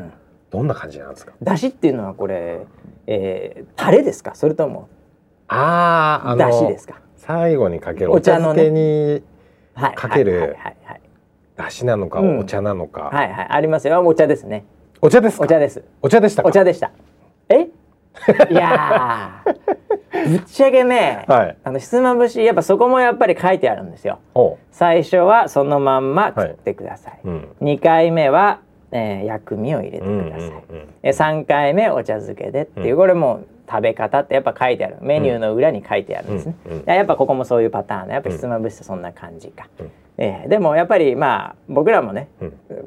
[0.49, 1.33] どんな感じなんですか？
[1.43, 2.65] だしっていうのはこれ、
[3.05, 4.33] えー、タレですか？
[4.33, 4.89] それとも
[5.49, 7.01] ああだしですか？
[7.17, 9.21] 最後にかけるお茶漬けに
[9.95, 10.55] かける、
[11.55, 13.47] だしなのか、お茶なのか、はいはい。
[13.49, 14.05] ありますよ。
[14.05, 14.63] お茶ですね。
[15.01, 15.83] お茶ですお茶です。
[16.01, 16.91] お茶でしたお茶でした。
[17.49, 17.67] え？
[18.51, 19.43] いや
[20.11, 24.19] ぶっちゃけね、はい、あのひつまぶしやっぱそこもやっぱり書いてあるんですよ。
[24.71, 28.59] 最初はそのまんま食ってください、はいうん、2回目は、
[28.91, 34.97] えー、薬味を入れてください、うんうんうん、3回目お茶漬けでっていう、これも食べ方ってやっぱ書いてある。
[35.01, 42.29] メニューの裏に書いてあるんですね、うんうん、やっぱここもそういうパターンやっぱひつまぶしってそんな感じか、うん、えー、でもやっぱりまあ僕らもね、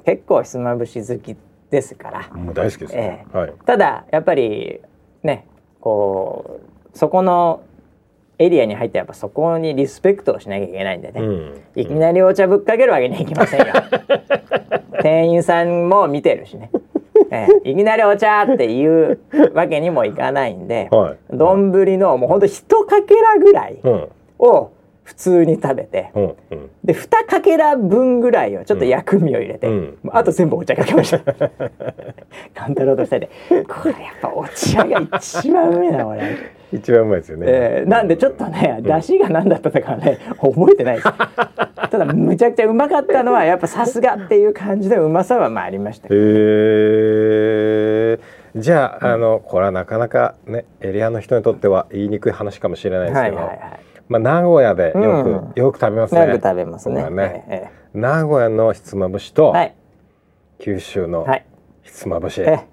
[0.04, 1.36] 結構ひつまぶし好き
[1.70, 2.28] ですから。
[2.36, 4.80] もう大好きです、えーはい、ただやっぱり
[5.22, 5.46] ね
[5.80, 6.60] こ
[6.94, 7.62] うそこの
[8.42, 13.66] エリアに入ってやっぱそこにリスペクトをしなきゃいけないんでね、うん、いきなりお茶ぶっかけるわけにはいきませんよ。
[15.02, 16.70] 店員さんも見てるしね、
[17.30, 19.20] えー、いきなりお茶っていう
[19.54, 20.90] わけにもいかないんで
[21.32, 23.80] 丼、はい、のもうほんと一かけらぐらい
[24.38, 24.70] を
[25.04, 31.18] 普通に食べて、うんうん、で2かけら分ぐらいをちょっと薬味を入れて、うん、あと全部お茶かけました。
[32.54, 33.30] 勘太郎としてで
[33.66, 41.08] これやっぱお茶が一番うめえなこれ一番うまいですよね、えー、なんでちょっとね出汁が何だったかね覚えてないです。
[41.90, 48.18] ただむちゃくちゃうまかったのはやっぱさすがっていう感じでうまさはまあありましたへえ
[48.56, 53.80] じゃあ、あのこれはなかなかねエリアの人にとっては言いにくい話かもしれないですけど、はいはいはい。
[54.08, 56.20] まあ、名古屋でよく、うん、よく食べますね。
[56.26, 57.08] よく食べますね。
[57.08, 57.44] ね。
[57.48, 59.74] ええ、名古屋のひつまぶしと、はい、
[60.58, 61.26] 九州の
[61.82, 62.66] ひつまぶし、はい、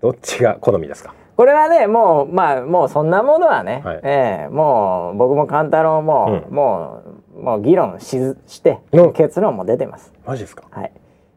[0.00, 1.12] どっちが好みですか？
[1.36, 7.02] これはねもうまあもうそんなものはね、はい、ええ、もう僕も勘太郎も、うん、も
[7.36, 8.78] うもう議論しして
[9.14, 10.12] 結論も出てます。
[10.24, 10.64] マジですか？
[10.70, 10.92] はい。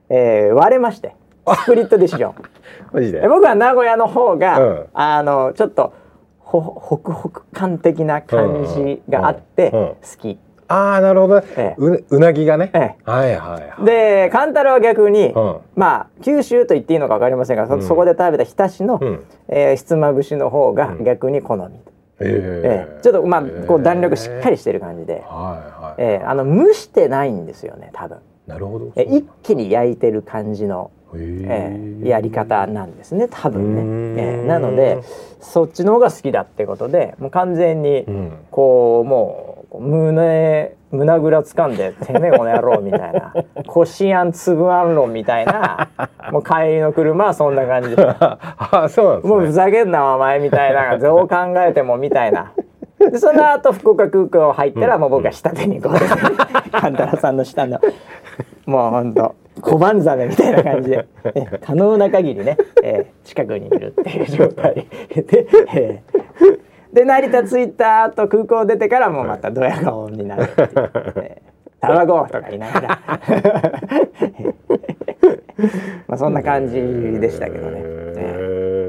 [0.09, 1.15] えー、割れまして
[1.63, 2.35] スプリットディシジョン。
[2.93, 3.27] マジで？
[3.27, 5.93] 僕は名古屋の方が、うん、あのちょっと。
[6.41, 10.39] ほホクホク感的な感じがあって好き。
[10.69, 13.85] ああなるほど、ええ、ううなぎがね、ええ、はいはいはい。
[13.85, 21.81] でカンタロは逆に、うん、まあ九州と言っていいのか分かりませんがそ,、そこで食べた日田市の、うん、えー、ひつまぶしの方が逆に好み、うん、え
[22.19, 22.99] え。
[23.01, 28.19] ちょっとまあこう弾力しっかりしてる感じで、はいはい、えー、あの蒸してないんですよね多分
[28.49, 35.01] なるほど、えー、一気に焼いてる感じのえー、やり方なんですね多分ね、えー、なので
[35.41, 38.05] そっちの方が好きだってことでもう完全に
[38.51, 43.33] こう、うん、もう胸胸ぐら掴んで「てめえこの野郎」みたいな
[43.67, 45.89] 「こしあん粒あん論」みたいな
[46.31, 47.95] もう帰りの車はそんな感じ。
[47.95, 52.51] で あそうなんです、ね、もうふざけんなお前みたいな どう考えてもみたいな。
[52.99, 55.99] でその後福岡空港入ったら、もう僕は下手にこう、うん、
[56.71, 57.79] カンタラさんの下の
[58.65, 61.07] もうほんと小判ザメみたいな感じで。
[61.63, 64.87] 可能な限りね、えー、近くにいるっていう状態。
[65.09, 70.69] で、えー、で成田着いた後空港出てからもまたドヤ顔になるっていう、
[71.17, 72.99] えー、卵とか言いながら。
[76.07, 76.75] まあそんな感じ
[77.19, 77.83] でしたけどね。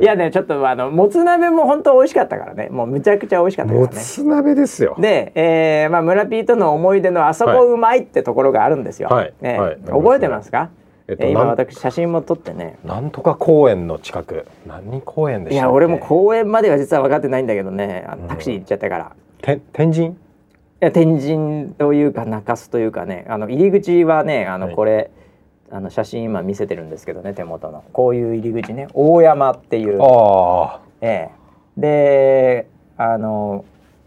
[0.01, 2.69] いやねちょっとあのもつ鍋も本当美味しかったからね。
[2.71, 3.87] もうむちゃくちゃ美味しかったからね。
[3.87, 4.97] もつ鍋ですよ。
[4.99, 9.09] で、えー、まあ村ピーとの思い出のあそこうまいってところがあるんですよ。
[9.09, 9.35] はい。
[9.41, 10.71] ね、はい、覚えてますか？
[11.09, 12.79] えっと、今私写真も撮ってね。
[12.85, 14.47] なんとか公園の近く。
[14.67, 18.07] 何公園でいや俺も公園までは実は分かってないんだけどね。
[18.29, 20.07] タクシー行っちゃったから、て天神？
[20.09, 20.15] い
[20.81, 23.27] や天神というか中洲というかね。
[23.29, 25.11] あの入り口はねあのこれ、はい
[25.73, 27.85] あの写真今見せてるんですけどね手元の。
[27.93, 28.89] こういう入り口ね。
[28.93, 29.99] 大山っていう。
[30.03, 31.31] あ、え
[31.77, 32.67] え、で
[32.97, 33.65] あの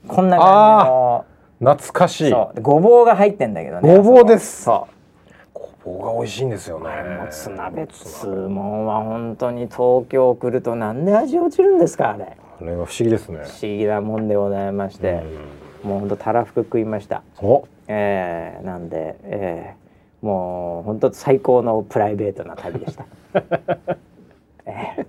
[0.07, 1.25] こんな感じの。
[1.59, 2.33] 懐かしい。
[2.61, 4.67] ごぼうが入ってんだけどねごぼうです。
[4.67, 6.89] ごぼうが美味しいんですよね。
[7.21, 12.37] もつ鍋つもんは本当に東京来るとなんで味落ちるんですかあれ。
[12.61, 13.39] あれは不思議ですね。
[13.43, 15.23] 不思議なもんでございまして、
[15.83, 17.23] もう本当たらふく食いました。
[17.41, 17.65] お。
[17.87, 18.61] ええ。
[18.61, 19.77] ー、なんでええ。
[19.79, 19.82] ー
[20.23, 23.05] もう本当最高のプライベートな旅でした。
[24.65, 25.05] え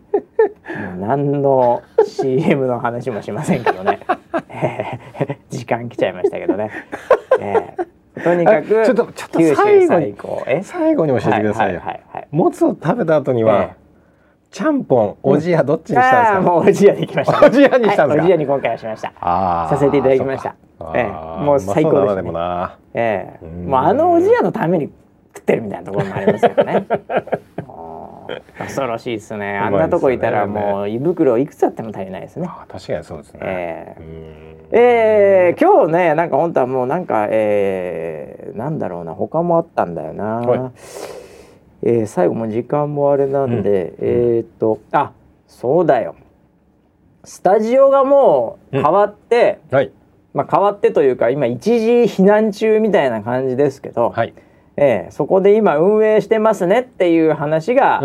[0.68, 4.00] ー、もう何の CM の話もしませんけどね、
[4.48, 6.72] えー、時間来ちゃいましたけどね、
[7.38, 10.16] えー、とにかくちょっとちょっと最後に
[10.64, 13.74] 最後に教えてくださいよ、はいはいはい、もつを食べた後には、えー、
[14.50, 19.12] ちゃんぽんおじやどっちにしたんですか、もうおじやにきました、おじやにしたんですか、はい、おじやに今回はしました。
[19.70, 20.56] させていただきました。
[20.96, 22.30] えー、もう最高でした、ね、
[22.94, 23.44] ええ。
[23.44, 24.90] ー、もうあのおじやのために
[25.34, 26.86] 食ってるみたいなところもありますけどね
[28.58, 29.58] 恐ろしいですね。
[29.58, 32.48] あんなとこいたらもう胃袋いくつあっても足りないですね。
[32.68, 33.40] 確かにそうですね。
[33.42, 40.70] えー、えー、今日ねなんか本当はもうなんか、えー、なんだろうな他もあったんだよな、はい、
[41.82, 45.12] えー、最後も時間もあれなんで、うん、えっとあ
[45.46, 46.16] そうだよ。
[47.24, 49.90] スタジオがもう変わって、うん、はい。
[50.34, 54.34] まあ、変わってというか今一時避難中みたいな感じですけど、はい、
[54.76, 58.00] えー、そこで今運営してますねっていう話が、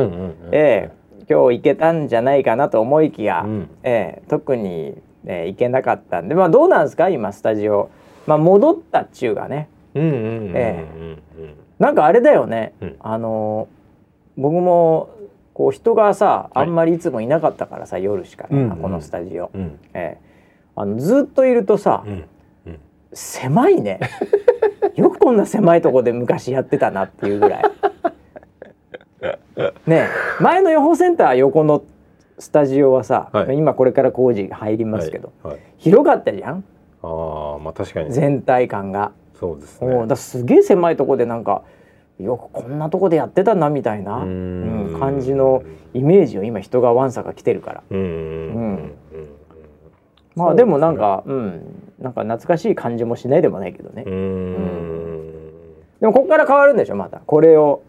[0.51, 0.91] え
[1.29, 4.95] 今日行けたんじゃないかなと思いきや、うん、えー、特に
[5.25, 7.09] えー、行けなかったんでまあどうなんですか？
[7.09, 7.89] 今スタジオ、
[8.25, 9.67] まあ、戻ったっちゅうがね。
[11.77, 13.67] なんかあれだよね、うん、あの
[14.37, 15.09] 僕も
[15.53, 22.25] こう人がさあんまりいつもいなかったからさ、はい、夜しかね、このスタジオ、うん、えー、あのずっといるとさ、うんうん、
[23.13, 23.99] 狭いね。
[24.95, 27.63] よくこんな狭いとこで昔やってたなっていうぐらい。
[29.85, 30.07] ね
[30.39, 31.83] 前の予報センター横の
[32.37, 36.63] スタジオはさ、はい、今これから工事入りますけど、はいはい、広かったじゃん？
[37.01, 38.11] あまあ確かに。
[38.11, 39.11] 全体感が。
[39.39, 40.07] そうですね。
[40.07, 41.63] だすげえ狭いとこでなんか
[42.19, 47.83] よくこんなとこでやってたなみたいなうん、感じのイメージを今人がわんさか来てるから。
[47.89, 48.91] うん
[50.35, 54.03] まあでもなんかう、んなんか懐かしい感じもしないでもないけどね。
[54.05, 55.33] うん。
[55.99, 57.19] でもここから変わるんでしょまた。
[57.19, 57.81] これを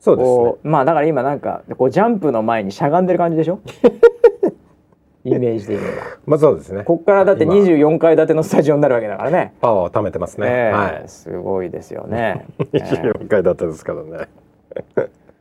[0.00, 0.54] そうですね。
[0.64, 3.60] まあだから今なんかこうジャンプの前にしゃがんでる感じでしょ？
[5.24, 5.92] イメージ的には。
[6.26, 6.82] まあそうですね。
[6.82, 9.54] ここからだって24階建てのスタジオになるわけだからね。
[9.60, 12.46] パワーを貯めてますね、えー、はい、すごいですよね。
[12.72, 14.26] 24階建てですからね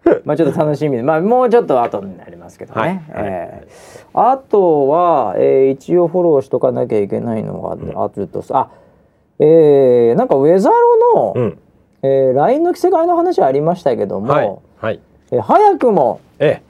[0.26, 8.70] まあちょっと楽しみまあもうちょっと後になりますけどね、はい、えー、あとは、えー、一応フォローしとかなきゃいけないのが、うん、あととあ
[9.42, 10.76] えー、なんかウェザロ
[11.16, 11.58] の、うん。
[12.04, 14.60] えー、LINE の着せ替えの話ありましたけども、はい。
[14.80, 15.00] はい。
[15.32, 16.62] えー、早くも、え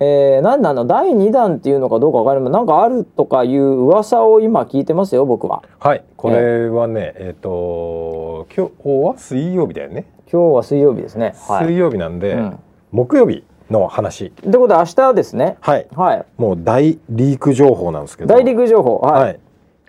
[0.00, 0.36] え。
[0.36, 0.86] えー、なんなの？
[0.86, 2.52] 第2弾っていうのかどうか分かりません。
[2.52, 5.62] なんかあるとかいう噂を今聞いてますよ僕は。
[5.78, 6.04] はい。
[6.16, 10.06] これはねえっ、ー、と今日は水曜日だよね。
[10.30, 12.58] 今日は水曜日ですね、はい、水曜日なんで、うん、
[12.94, 14.26] 木曜日の話。
[14.26, 15.56] ってことは明日ですね。
[15.60, 18.32] はい、はい、もう大リーク情報なんですけど。
[18.32, 18.98] 大リーク情報。
[19.00, 19.40] はい、はい、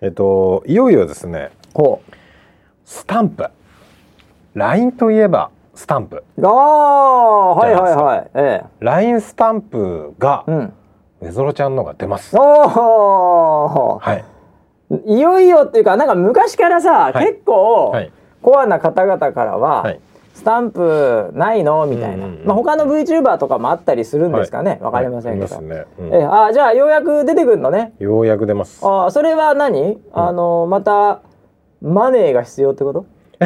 [0.02, 1.52] えっ、ー、といよいよですね。
[1.76, 2.14] ほう。
[2.84, 3.46] スタンプ。
[4.56, 6.24] LINE といえばスタンプ。
[6.42, 10.74] ああはいはいはい、ええ、LINE スタンプが、うん、
[11.22, 12.36] メゾロちゃんのが出ます。
[12.36, 14.26] おおはい。
[15.06, 20.00] いよいよっていうかなんか昔からさ、はい、結構、はい、コアな方々からは、はい、
[20.36, 21.88] スタンプないの？
[21.88, 25.86] みたいな、まあ他の VTuber とかもあったりするんですかね、わ、かりませんけど、ね。
[25.98, 27.94] うん、えあじゃあようやく出てくるのね？
[28.00, 28.82] ようやく出ます。
[28.84, 31.22] あそれは何、うん、あのまた
[31.82, 33.06] マネーが必要ってこと？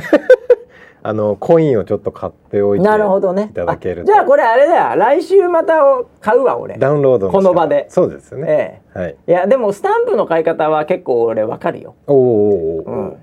[1.02, 3.48] あのコインをちょっと買っておいてなるほどね。
[3.52, 4.96] いただけるじゃあこれあれだよ。
[4.98, 5.82] 来週また
[6.20, 6.78] 買うわ俺。
[6.78, 7.86] ダウンロードこの場で。
[7.90, 11.96] そうですね、ええ、はい、いやでもスタンプの買い方は結構俺わかるよ。
[12.08, 13.18] おお、うん、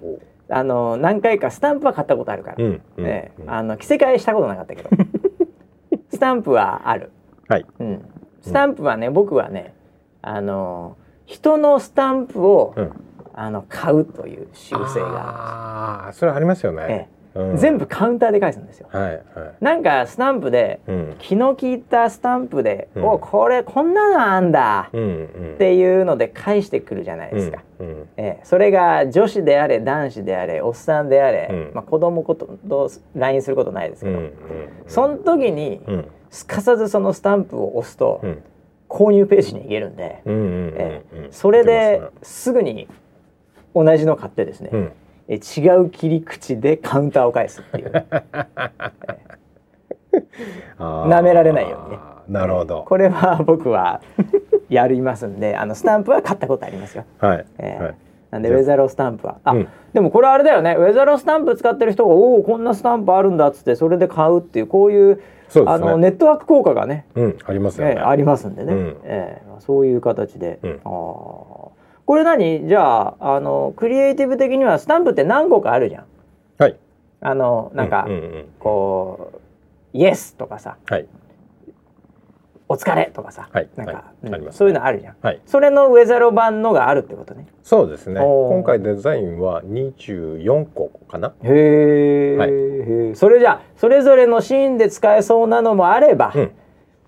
[0.48, 4.90] あの何回かスタンプは買ったことあるから、うんええ、あの着せ替えしたことなかったけど。
[6.10, 7.10] スタンプはある。
[7.48, 8.04] はい、うん、
[8.40, 9.74] スタンプはね僕はね
[10.22, 12.92] あの人のスタンプを、うん、
[13.34, 17.15] あの買うという習性がああそれありますよね、ええ
[17.56, 18.88] 全部カウンターで返すんですよ。
[18.90, 19.20] はいはい、
[19.60, 27.62] なんかスタンプで、うん、気の利いたスタンプで「うん、おこれこんなのあんだ」っていうので返してくるじゃないですか。
[27.80, 34.32] うんうん、えそれが女子であれ男子であれおっさんであれ、うん、まあ、子供ことと LINE することないですけど、うんうんうん、
[34.86, 35.82] その時に、
[36.30, 38.22] すかさずそのスタンプを押すと、
[38.88, 42.88] 購入ページに行けるんで、えそれですぐに
[43.74, 44.70] 同じの買ってですね、
[45.28, 48.06] え違う切り口でカウンターを返すっていう。
[50.80, 51.98] なめられないようにね。
[52.28, 54.00] なるほど、これは僕は
[54.68, 57.04] やりますんであのスタンプは買ったことありますよ。
[57.18, 57.94] はい、えー、はい。
[58.32, 59.38] なんでウェザロスタンプは。
[59.44, 60.74] あ、うん、でもこれあれだよね。
[60.76, 65.22] ウェザロスタンプ使ってる人がおおこんなスタンプあるんだっつってそれで買うっていうこういう、ね、
[65.66, 71.55] あのネットワーク効果がね、うん、ありますよね、えー、ありますんでね、うん、えー、そういう形で、うん、ああ
[72.06, 72.66] これ何？
[72.66, 76.04] じゃああのクリエイティブ的にはスタンプって何個かあるじゃん。
[76.56, 76.76] はい。
[77.20, 79.40] あのなんか、うんうんうん、こう
[79.92, 81.06] 「イエス」とかさ「はい、
[82.68, 83.92] お疲れ」とかさ、はい、なんか、
[84.22, 87.46] はいうん、そういうのあるじゃん、はい、それのウェザロ版のがあるってことね。
[87.62, 88.20] そうですね。
[88.20, 91.32] 今回デザインは24個かな。
[91.42, 92.46] へえ、は
[93.12, 96.52] い、それじゃあそれぞれのシーンで使えそうなのもあれば、うん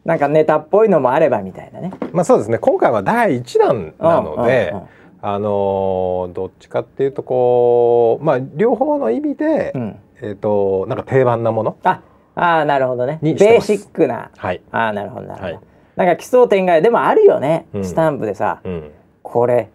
[0.08, 1.92] なんかネタっぽいのもあればみたいなね。
[2.12, 2.56] まあそうですね。
[2.56, 4.74] 今回は第1弾なので、
[5.20, 12.00] あのー、どっちかっていうとこうまあ両方の意味で、うん、えっ、ー、となんか定番なものあ
[12.34, 13.18] あなるほどね。
[13.20, 15.64] ベーシックな、はい、あなるほどなるほど、はい、
[15.96, 18.90] なんか奇想天外でもあるよね、うん、スタンプでさ、うん、
[19.22, 19.68] これ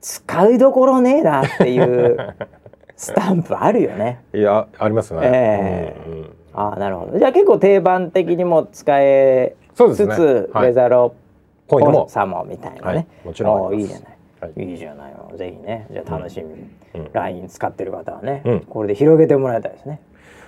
[0.00, 2.34] 使いどころねえなっていう
[2.96, 4.22] スタンプあるよね。
[4.32, 5.20] いやありますね。
[5.22, 7.18] えー、うんうんあなるほど。
[7.18, 10.14] じゃあ結構定番的にも使えつつ、ね。
[10.52, 11.14] はい、ウェザロ
[11.68, 15.12] ポイントもサモみたいなね、はい、もちろんいいじゃない、はい、いいじゃない。
[15.12, 16.54] のぜひねじゃあ楽しみ。
[16.54, 20.00] に、うん、LINE 使ってる方はね、うん、これで広げてもらいたいですね。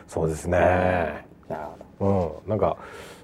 [0.09, 0.59] そうですね、
[1.49, 1.65] なる
[1.99, 2.77] ほど、うん、なんか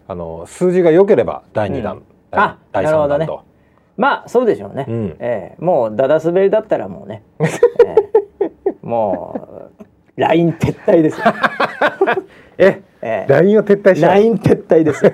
[0.07, 3.43] あの数字が良ければ第2弾、うん、あ第3弾と、ね、
[3.99, 9.71] まあそうでしょうね、うん、えー、もうだだ滑りだったらもうね、 えー、も
[10.17, 11.27] う LINE 撤退ですよ
[12.59, 15.13] ええー、LINE を撤退した LINE 撤退ですよ。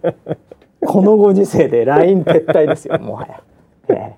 [0.86, 3.40] このご時世で LINE 撤退ですよ もはや、
[3.88, 4.16] え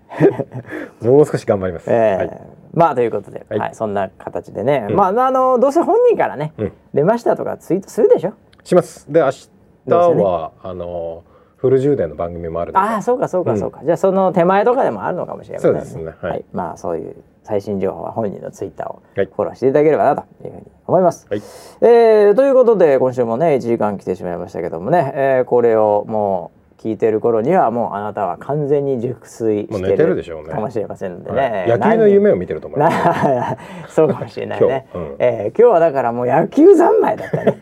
[1.00, 2.40] ー、もう少し頑張ります、えー、はい。
[2.72, 8.34] まあということで、はい、はい、そんな形でね、うん、まああのどうせ本人からね、うん、出ましたとかツイートするでしょ？
[8.62, 9.12] します。
[9.12, 9.50] で明日
[9.90, 11.24] は、ね、あの
[11.56, 15.80] フル充電の番組もあるああそうかそうかそうか、うん、じゃあその手前とかでもあるのかもしれませんね。
[15.80, 21.26] そうですね、はい、はい、まあそういう最新情報は本人のツイッターをフォローしていただければなというふうに思います。
[21.28, 21.42] はい、
[21.80, 33.56] えー、ということで今週もね1時間来てしまいましたけどもね、えー、これをもう聞いてる頃にはもうあなたは完全に熟睡してるかもしれませんのでね、野球の夢を見てると思いま
[33.88, 34.88] す、 そうかもしれないね。
[34.92, 37.56] 今日,、うんえー、今日はだからもう野球三昧だったね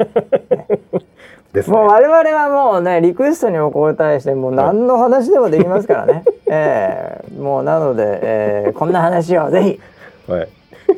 [1.53, 7.25] ね、もう我々はもうねリクエストにお答えしてもう何の話でもできますからね、はい、え。
[7.29, 9.81] ー、もうなので、えー、こんな話をぜ
[10.27, 10.49] ひ、はい、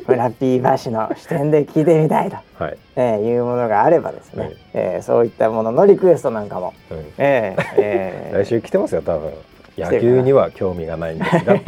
[0.05, 2.77] フラッピーバシの視点で聞いてみたいと、はい。
[2.95, 6.75] えー、いうものがあればですね、はい、えー、そういったもののリクエストなんかも、はい、
[7.17, 9.31] えー、えー、来週来てますよ多分。
[9.77, 11.59] 野球には興味がないんですが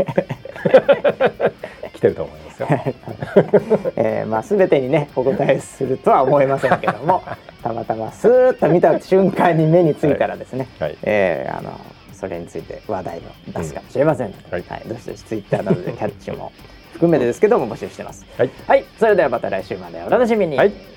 [1.93, 2.67] 来てると思いますよ、
[3.95, 7.23] えー、まあ全てにねお答えするとは思いませんけども
[7.65, 10.89] たまたまスーッと見た瞬間に目についたらですね、はい。
[10.89, 11.79] はい、えー、あの
[12.13, 14.31] それについて話題を出すかもしれません。
[14.31, 16.51] ので、うん、はい、はい、どしどしツイッターなどでキャッチも
[16.93, 18.23] 含めてですけども募集してます。
[18.37, 20.57] はい、はい、それではまた来週までお楽しみに。
[20.57, 20.94] はい